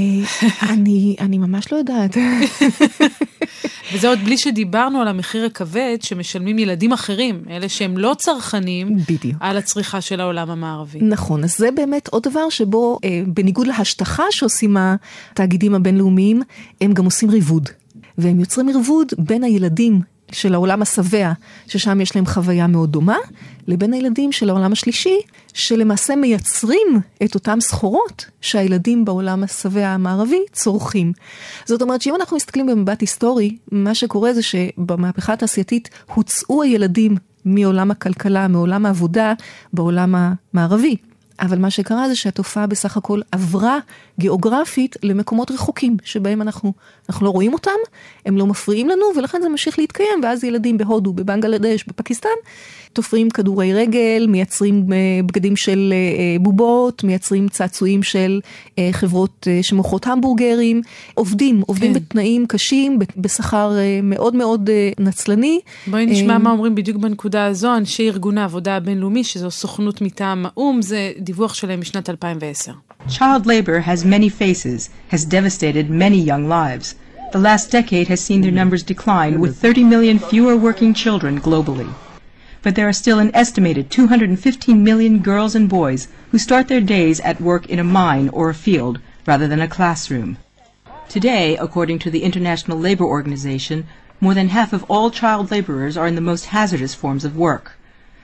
אני, 0.69 1.15
אני 1.19 1.37
ממש 1.37 1.71
לא 1.71 1.77
יודעת. 1.77 2.17
וזה 3.93 4.09
עוד 4.09 4.19
בלי 4.19 4.37
שדיברנו 4.37 5.01
על 5.01 5.07
המחיר 5.07 5.45
הכבד 5.45 5.97
שמשלמים 6.01 6.59
ילדים 6.59 6.91
אחרים, 6.93 7.43
אלה 7.49 7.69
שהם 7.69 7.97
לא 7.97 8.15
צרכנים, 8.17 8.97
בדיוק. 9.09 9.35
על 9.39 9.57
הצריכה 9.57 10.01
של 10.01 10.21
העולם 10.21 10.49
המערבי. 10.49 10.99
נכון, 11.01 11.43
אז 11.43 11.57
זה 11.57 11.69
באמת 11.71 12.07
עוד 12.07 12.23
דבר 12.23 12.49
שבו, 12.49 12.99
אה, 13.03 13.21
בניגוד 13.27 13.67
להשטחה 13.67 14.23
שעושים 14.31 14.54
התאגידים 14.77 15.75
הבינלאומיים, 15.75 16.41
הם 16.81 16.93
גם 16.93 17.05
עושים 17.05 17.29
ריבוד. 17.29 17.69
והם 18.17 18.39
יוצרים 18.39 18.69
ערבוד 18.69 19.13
בין 19.17 19.43
הילדים 19.43 20.01
של 20.31 20.53
העולם 20.53 20.81
השבע, 20.81 21.31
ששם 21.67 22.01
יש 22.01 22.15
להם 22.15 22.25
חוויה 22.25 22.67
מאוד 22.67 22.91
דומה, 22.91 23.17
לבין 23.67 23.93
הילדים 23.93 24.31
של 24.31 24.49
העולם 24.49 24.71
השלישי, 24.71 25.19
שלמעשה 25.53 26.15
מייצרים 26.15 26.99
את 27.23 27.35
אותן 27.35 27.59
סחורות 27.59 28.25
שהילדים 28.41 29.05
בעולם 29.05 29.43
השבע 29.43 29.87
המערבי 29.87 30.39
צורכים. 30.51 31.11
זאת 31.65 31.81
אומרת 31.81 32.01
שאם 32.01 32.15
אנחנו 32.15 32.37
מסתכלים 32.37 32.65
במבט 32.65 33.01
היסטורי, 33.01 33.57
מה 33.71 33.95
שקורה 33.95 34.33
זה 34.33 34.41
שבמהפכה 34.41 35.33
התעשייתית 35.33 35.89
הוצאו 36.13 36.63
הילדים 36.63 37.17
מעולם 37.45 37.91
הכלכלה, 37.91 38.47
מעולם 38.47 38.85
העבודה, 38.85 39.33
בעולם 39.73 40.15
המערבי. 40.17 40.95
אבל 41.39 41.59
מה 41.59 41.69
שקרה 41.69 42.09
זה 42.09 42.15
שהתופעה 42.15 42.67
בסך 42.67 42.97
הכל 42.97 43.21
עברה 43.31 43.77
גיאוגרפית 44.19 44.95
למקומות 45.03 45.51
רחוקים, 45.51 45.97
שבהם 46.03 46.41
אנחנו, 46.41 46.73
אנחנו 47.09 47.25
לא 47.25 47.31
רואים 47.31 47.53
אותם, 47.53 47.71
הם 48.25 48.37
לא 48.37 48.47
מפריעים 48.47 48.89
לנו, 48.89 49.05
ולכן 49.17 49.41
זה 49.41 49.49
ממשיך 49.49 49.79
להתקיים, 49.79 50.19
ואז 50.23 50.43
ילדים 50.43 50.77
בהודו, 50.77 51.13
בבנגלדש, 51.13 51.83
בפקיסטן, 51.87 52.29
תופרים 52.95 53.29
כדורי 53.29 53.73
רגל, 53.73 54.25
מייצרים 54.29 54.85
אה, 54.93 54.97
בגדים 55.25 55.55
של 55.55 55.93
אה, 55.93 55.97
אה, 55.97 56.39
בובות, 56.39 57.03
מייצרים 57.03 57.47
צעצועים 57.47 58.03
של 58.03 58.39
חברות 58.91 59.47
שמוכרות 59.61 60.07
המבורגרים, 60.07 60.81
עובדים, 61.13 61.61
עובדים 61.67 61.93
כן. 61.93 61.99
בתנאים 61.99 62.45
קשים, 62.47 62.99
בשכר 63.17 63.71
מאוד 64.03 64.35
מאוד 64.35 64.69
נצלני. 64.99 65.59
בואי 65.87 66.05
נשמע 66.05 66.37
מה 66.37 66.51
אומרים 66.51 66.75
בדיוק 66.75 66.97
בנקודה 66.97 67.45
הזו, 67.45 67.75
אנשי 67.77 68.09
ארגון 68.09 68.37
העבודה 68.37 68.75
הבינלאומי, 68.75 69.23
שזו 69.23 69.51
סוכנות 69.51 70.01
מטעם 70.01 70.45
האו"ם, 70.45 70.81
זה 70.81 71.11
דיווח 71.19 71.53
שלהם 71.53 71.79
משנת 71.79 72.09
2010. 72.09 72.71
Child 73.07 73.45
labor 73.45 73.79
has 73.87 74.04
many 74.05 74.29
faces, 74.29 74.89
has 75.09 75.25
devastated 75.25 75.89
many 75.89 76.19
young 76.19 76.47
lives. 76.47 76.95
The 77.31 77.39
last 77.39 77.71
decade 77.71 78.07
has 78.07 78.21
seen 78.21 78.41
their 78.41 78.51
numbers 78.51 78.83
decline, 78.83 79.39
with 79.39 79.57
30 79.57 79.83
million 79.83 80.19
fewer 80.19 80.55
working 80.55 80.93
children 80.93 81.41
globally. 81.41 81.93
But 82.61 82.75
there 82.75 82.87
are 82.87 82.93
still 82.93 83.19
an 83.19 83.31
estimated 83.35 83.91
215 83.91 84.83
million 84.83 85.19
girls 85.19 85.55
and 85.55 85.67
boys 85.67 86.07
who 86.31 86.37
start 86.37 86.67
their 86.67 86.81
days 86.81 87.19
at 87.19 87.41
work 87.41 87.67
in 87.67 87.79
a 87.79 87.83
mine 87.83 88.29
or 88.29 88.49
a 88.49 88.53
field 88.53 88.99
rather 89.25 89.47
than 89.47 89.61
a 89.61 89.67
classroom. 89.67 90.37
Today, 91.09 91.57
according 91.57 91.99
to 91.99 92.09
the 92.09 92.23
International 92.23 92.79
Labor 92.79 93.05
Organization, 93.05 93.85
more 94.21 94.33
than 94.33 94.49
half 94.49 94.73
of 94.73 94.83
all 94.89 95.11
child 95.11 95.51
laborers 95.51 95.97
are 95.97 96.07
in 96.07 96.15
the 96.15 96.21
most 96.21 96.45
hazardous 96.47 96.95
forms 96.95 97.25
of 97.25 97.37
work. 97.37 97.73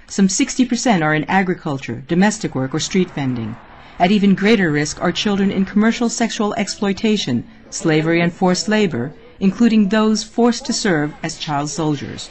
Some 0.07 0.27
60% 0.27 1.03
are 1.03 1.13
in 1.13 1.23
agriculture, 1.25 2.03
domestic 2.07 2.55
work, 2.55 2.73
or 2.73 2.79
street 2.79 3.11
vending. 3.11 3.55
At 3.99 4.11
even 4.11 4.35
greater 4.35 4.71
risk 4.71 5.01
are 5.01 5.11
children 5.11 5.51
in 5.51 5.65
commercial 5.65 6.09
sexual 6.09 6.53
exploitation, 6.55 7.43
slavery 7.69 8.21
and 8.21 8.33
forced 8.33 8.67
labor, 8.67 9.13
including 9.39 9.89
those 9.89 10.23
forced 10.23 10.65
to 10.65 10.73
serve 10.73 11.13
as 11.23 11.37
child 11.37 11.69
soldiers. 11.69 12.29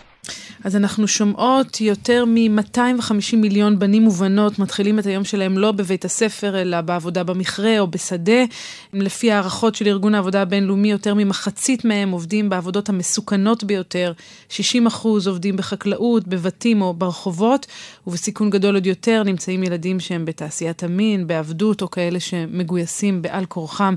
אז 0.64 0.76
אנחנו 0.76 1.08
שומעות 1.08 1.80
יותר 1.80 2.24
מ-250 2.24 3.36
מיליון 3.36 3.78
בנים 3.78 4.08
ובנות 4.08 4.58
מתחילים 4.58 4.98
את 4.98 5.06
היום 5.06 5.24
שלהם 5.24 5.58
לא 5.58 5.72
בבית 5.72 6.04
הספר, 6.04 6.60
אלא 6.60 6.80
בעבודה 6.80 7.24
במכרה 7.24 7.78
או 7.78 7.86
בשדה. 7.86 8.44
לפי 8.92 9.32
הערכות 9.32 9.74
של 9.74 9.86
ארגון 9.86 10.14
העבודה 10.14 10.42
הבינלאומי, 10.42 10.90
יותר 10.90 11.14
ממחצית 11.14 11.84
מהם 11.84 12.10
עובדים 12.10 12.48
בעבודות 12.48 12.88
המסוכנות 12.88 13.64
ביותר. 13.64 14.12
60 14.48 14.86
אחוז 14.86 15.26
עובדים 15.26 15.56
בחקלאות, 15.56 16.28
בבתים 16.28 16.82
או 16.82 16.94
ברחובות, 16.94 17.66
ובסיכון 18.06 18.50
גדול 18.50 18.74
עוד 18.74 18.86
יותר 18.86 19.22
נמצאים 19.22 19.62
ילדים 19.62 20.00
שהם 20.00 20.24
בתעשיית 20.24 20.82
המין, 20.82 21.26
בעבדות, 21.26 21.82
או 21.82 21.90
כאלה 21.90 22.20
שמגויסים 22.20 23.22
בעל 23.22 23.46
כורחם 23.46 23.94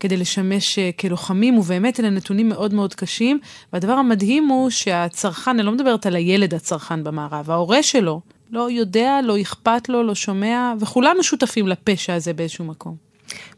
כדי 0.00 0.16
לשמש 0.16 0.78
אה, 0.78 0.90
כלוחמים, 1.00 1.58
ובאמת 1.58 2.00
אלה 2.00 2.10
נתונים 2.10 2.48
מאוד 2.48 2.74
מאוד 2.74 2.94
קשים. 2.94 3.38
והדבר 3.72 3.92
המדהים 3.92 4.48
הוא 4.48 4.70
שהצרכן, 4.70 5.59
אני 5.60 5.66
לא 5.66 5.72
מדברת 5.72 6.06
על 6.06 6.16
הילד 6.16 6.54
הצרכן 6.54 7.04
במערב, 7.04 7.50
ההורה 7.50 7.82
שלו 7.82 8.20
לא 8.50 8.70
יודע, 8.70 9.20
לא 9.24 9.40
אכפת 9.40 9.88
לו, 9.88 10.02
לא 10.02 10.14
שומע, 10.14 10.74
וכולנו 10.80 11.22
שותפים 11.22 11.68
לפשע 11.68 12.14
הזה 12.14 12.32
באיזשהו 12.32 12.64
מקום. 12.64 12.96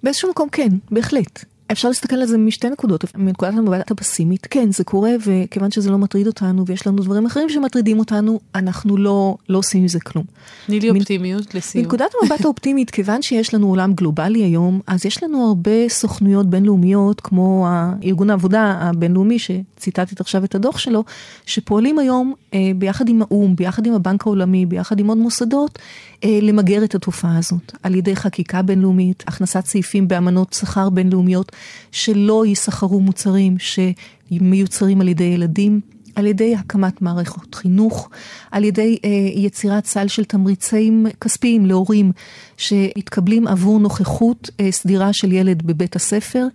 באיזשהו 0.03 0.31
מקום 0.31 0.49
כן, 0.49 0.69
בהחלט. 0.91 1.45
אפשר 1.73 1.89
להסתכל 1.89 2.17
על 2.17 2.27
זה 2.27 2.39
משתי 2.39 2.71
נקודות, 2.71 3.05
מנקודת 3.17 3.53
המבט 3.55 3.91
הפסימית, 3.91 4.47
כן 4.51 4.73
זה 4.73 4.85
קורה 4.85 5.11
וכיוון 5.27 5.71
שזה 5.71 5.91
לא 5.91 5.99
מטריד 5.99 6.27
אותנו 6.27 6.67
ויש 6.67 6.87
לנו 6.87 7.03
דברים 7.03 7.27
אחרים 7.27 7.49
שמטרידים 7.49 7.99
אותנו, 7.99 8.41
אנחנו 8.55 8.97
לא, 8.97 9.37
לא 9.49 9.59
עושים 9.59 9.85
מזה 9.85 10.01
כלום. 10.01 10.25
תני 10.67 10.81
לי 10.81 10.91
אופטימיות 10.91 11.55
לסיום. 11.55 11.85
מנקודת 11.85 12.11
המבט 12.23 12.45
האופטימית, 12.45 12.91
כיוון 12.91 13.23
שיש 13.23 13.55
לנו 13.55 13.69
עולם 13.69 13.93
גלובלי 13.93 14.43
היום, 14.43 14.81
אז 14.87 15.07
יש 15.07 15.23
לנו 15.23 15.47
הרבה 15.47 15.89
סוכנויות 15.89 16.51
בינלאומיות, 16.51 17.21
כמו 17.21 17.69
ארגון 18.05 18.31
העבודה 18.31 18.79
הבינלאומי, 18.81 19.39
שציטטת 19.39 20.21
עכשיו 20.21 20.45
את 20.45 20.55
הדוח 20.55 20.79
שלו, 20.79 21.05
שפועלים 21.47 21.99
היום 21.99 22.35
אה, 22.55 22.59
ביחד 22.77 23.09
עם 23.09 23.23
האו"ם, 23.23 23.57
ביחד 23.57 23.87
עם 23.87 23.95
הבנק 23.95 24.27
העולמי, 24.27 24.67
ביחד 24.67 25.01
עם 25.01 25.07
עוד 25.07 25.19
מוסדות, 25.19 25.79
אה, 26.25 26.39
למגר 26.43 26.85
את 26.85 26.95
התופעה 26.95 27.39
הזאת, 27.39 27.73
על 27.83 27.95
ידי 27.95 28.17
חקיקה 28.17 28.63
בינלאומית, 28.63 29.25
הכנסת 29.27 29.67
סעיפים 29.67 30.09
באמנות 30.09 30.53
שכר 30.53 30.91
בינלאומיות, 30.91 31.53
שלא 31.93 32.47
יסחרו 32.47 33.01
מוצרים 33.01 33.57
שמיוצרים 33.59 35.01
על 35.01 35.09
ידי 35.09 35.25
ילדים. 35.25 35.81
על 36.15 36.27
ידי 36.27 36.57
הקמת 36.57 37.03
מערכות 37.03 37.55
חינוך, 37.55 38.11
על 38.51 38.65
ידי 38.65 38.99
אה, 39.05 39.11
יצירת 39.35 39.87
סל 39.87 40.09
של 40.09 40.25
תמריצים 40.25 41.07
כספיים 41.21 41.67
להורים 41.67 42.13
שמתקבלים 42.57 43.47
עבור 43.47 43.81
נוכחות 43.81 44.51
אה, 44.61 44.73
סדירה 44.73 45.13
של 45.13 45.33
ילד 45.33 45.63
בבית 45.63 45.97
הספר. 45.97 46.47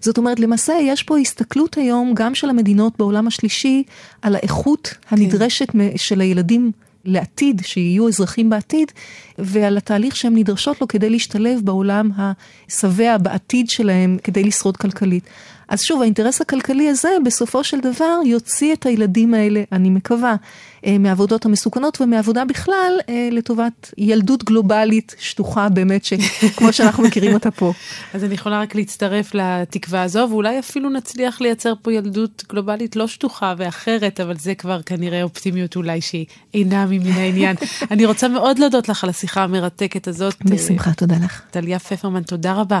זאת 0.00 0.18
אומרת, 0.18 0.40
למעשה 0.40 0.74
יש 0.82 1.02
פה 1.02 1.18
הסתכלות 1.18 1.76
היום 1.76 2.12
גם 2.14 2.34
של 2.34 2.50
המדינות 2.50 2.92
בעולם 2.98 3.26
השלישי 3.26 3.82
על 4.22 4.34
האיכות 4.34 4.86
כן. 4.86 5.16
הנדרשת 5.16 5.68
של 5.96 6.20
הילדים 6.20 6.72
לעתיד, 7.06 7.62
שיהיו 7.64 8.08
אזרחים 8.08 8.50
בעתיד, 8.50 8.92
ועל 9.38 9.76
התהליך 9.76 10.16
שהן 10.16 10.38
נדרשות 10.38 10.80
לו 10.80 10.88
כדי 10.88 11.10
להשתלב 11.10 11.60
בעולם 11.64 12.10
השבע 12.16 13.18
בעתיד 13.18 13.68
שלהם, 13.68 14.18
כדי 14.24 14.44
לשרוד 14.44 14.76
כלכלית. 14.76 15.24
אז 15.68 15.82
שוב, 15.82 16.02
האינטרס 16.02 16.40
הכלכלי 16.40 16.88
הזה 16.88 17.08
בסופו 17.24 17.64
של 17.64 17.80
דבר 17.80 18.18
יוציא 18.24 18.72
את 18.74 18.86
הילדים 18.86 19.34
האלה, 19.34 19.62
אני 19.72 19.90
מקווה, 19.90 20.36
אה, 20.86 20.98
מהעבודות 20.98 21.44
המסוכנות 21.44 22.00
ומעבודה 22.00 22.44
בכלל 22.44 22.92
אה, 23.08 23.28
לטובת 23.32 23.94
ילדות 23.98 24.44
גלובלית 24.44 25.14
שטוחה 25.18 25.68
באמת, 25.68 26.06
כמו 26.56 26.72
שאנחנו 26.72 27.02
מכירים 27.02 27.34
אותה 27.34 27.50
פה. 27.50 27.72
אז 28.14 28.24
אני 28.24 28.34
יכולה 28.34 28.60
רק 28.60 28.74
להצטרף 28.74 29.34
לתקווה 29.34 30.02
הזו, 30.02 30.26
ואולי 30.30 30.58
אפילו 30.58 30.90
נצליח 30.90 31.40
לייצר 31.40 31.72
פה 31.82 31.92
ילדות 31.92 32.44
גלובלית 32.48 32.96
לא 32.96 33.06
שטוחה 33.06 33.54
ואחרת, 33.58 34.20
אבל 34.20 34.36
זה 34.36 34.54
כבר 34.54 34.82
כנראה 34.82 35.22
אופטימיות 35.22 35.76
אולי 35.76 36.00
שהיא 36.00 36.26
אינה 36.54 36.86
ממין 36.86 37.12
העניין. 37.12 37.56
אני 37.90 38.06
רוצה 38.06 38.28
מאוד 38.28 38.58
להודות 38.58 38.88
לך 38.88 39.04
על 39.04 39.10
השיחה 39.10 39.42
המרתקת 39.42 40.08
הזאת. 40.08 40.34
בשמחה, 40.44 40.92
תודה 40.92 41.16
לך. 41.24 41.42
טליה 41.50 41.78
פפרמן, 41.78 42.22
תודה 42.22 42.52
רבה. 42.52 42.80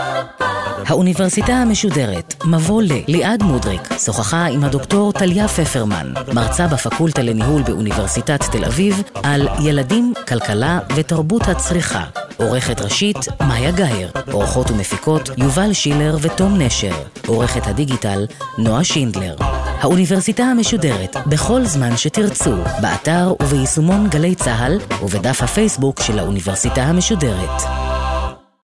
האוניברסיטה 0.91 1.53
המשודרת, 1.53 2.35
מבוא 2.45 2.81
ל. 2.81 2.87
ליעד 3.07 3.43
מודריק, 3.43 3.81
שוחחה 4.05 4.45
עם 4.45 4.63
הדוקטור 4.63 5.11
טליה 5.11 5.47
פפרמן, 5.47 6.13
מרצה 6.33 6.67
בפקולטה 6.67 7.21
לניהול 7.21 7.61
באוניברסיטת 7.61 8.43
תל 8.51 8.65
אביב, 8.65 9.03
על 9.23 9.47
ילדים, 9.63 10.13
כלכלה 10.27 10.79
ותרבות 10.95 11.47
הצריכה. 11.47 12.03
עורכת 12.37 12.81
ראשית, 12.81 13.17
מאיה 13.47 13.71
גאייר. 13.71 14.11
עורכות 14.31 14.71
ומפיקות, 14.71 15.29
יובל 15.37 15.73
שילר 15.73 16.17
ותום 16.21 16.61
נשר. 16.61 16.95
עורכת 17.27 17.67
הדיגיטל, 17.67 18.25
נועה 18.57 18.83
שינדלר. 18.83 19.35
האוניברסיטה 19.81 20.43
המשודרת, 20.43 21.17
בכל 21.25 21.65
זמן 21.65 21.97
שתרצו, 21.97 22.55
באתר 22.81 23.33
וביישומון 23.41 24.09
גלי 24.09 24.35
צה"ל 24.35 24.79
ובדף 25.03 25.43
הפייסבוק 25.43 26.01
של 26.01 26.19
האוניברסיטה 26.19 26.83
המשודרת. 26.83 27.61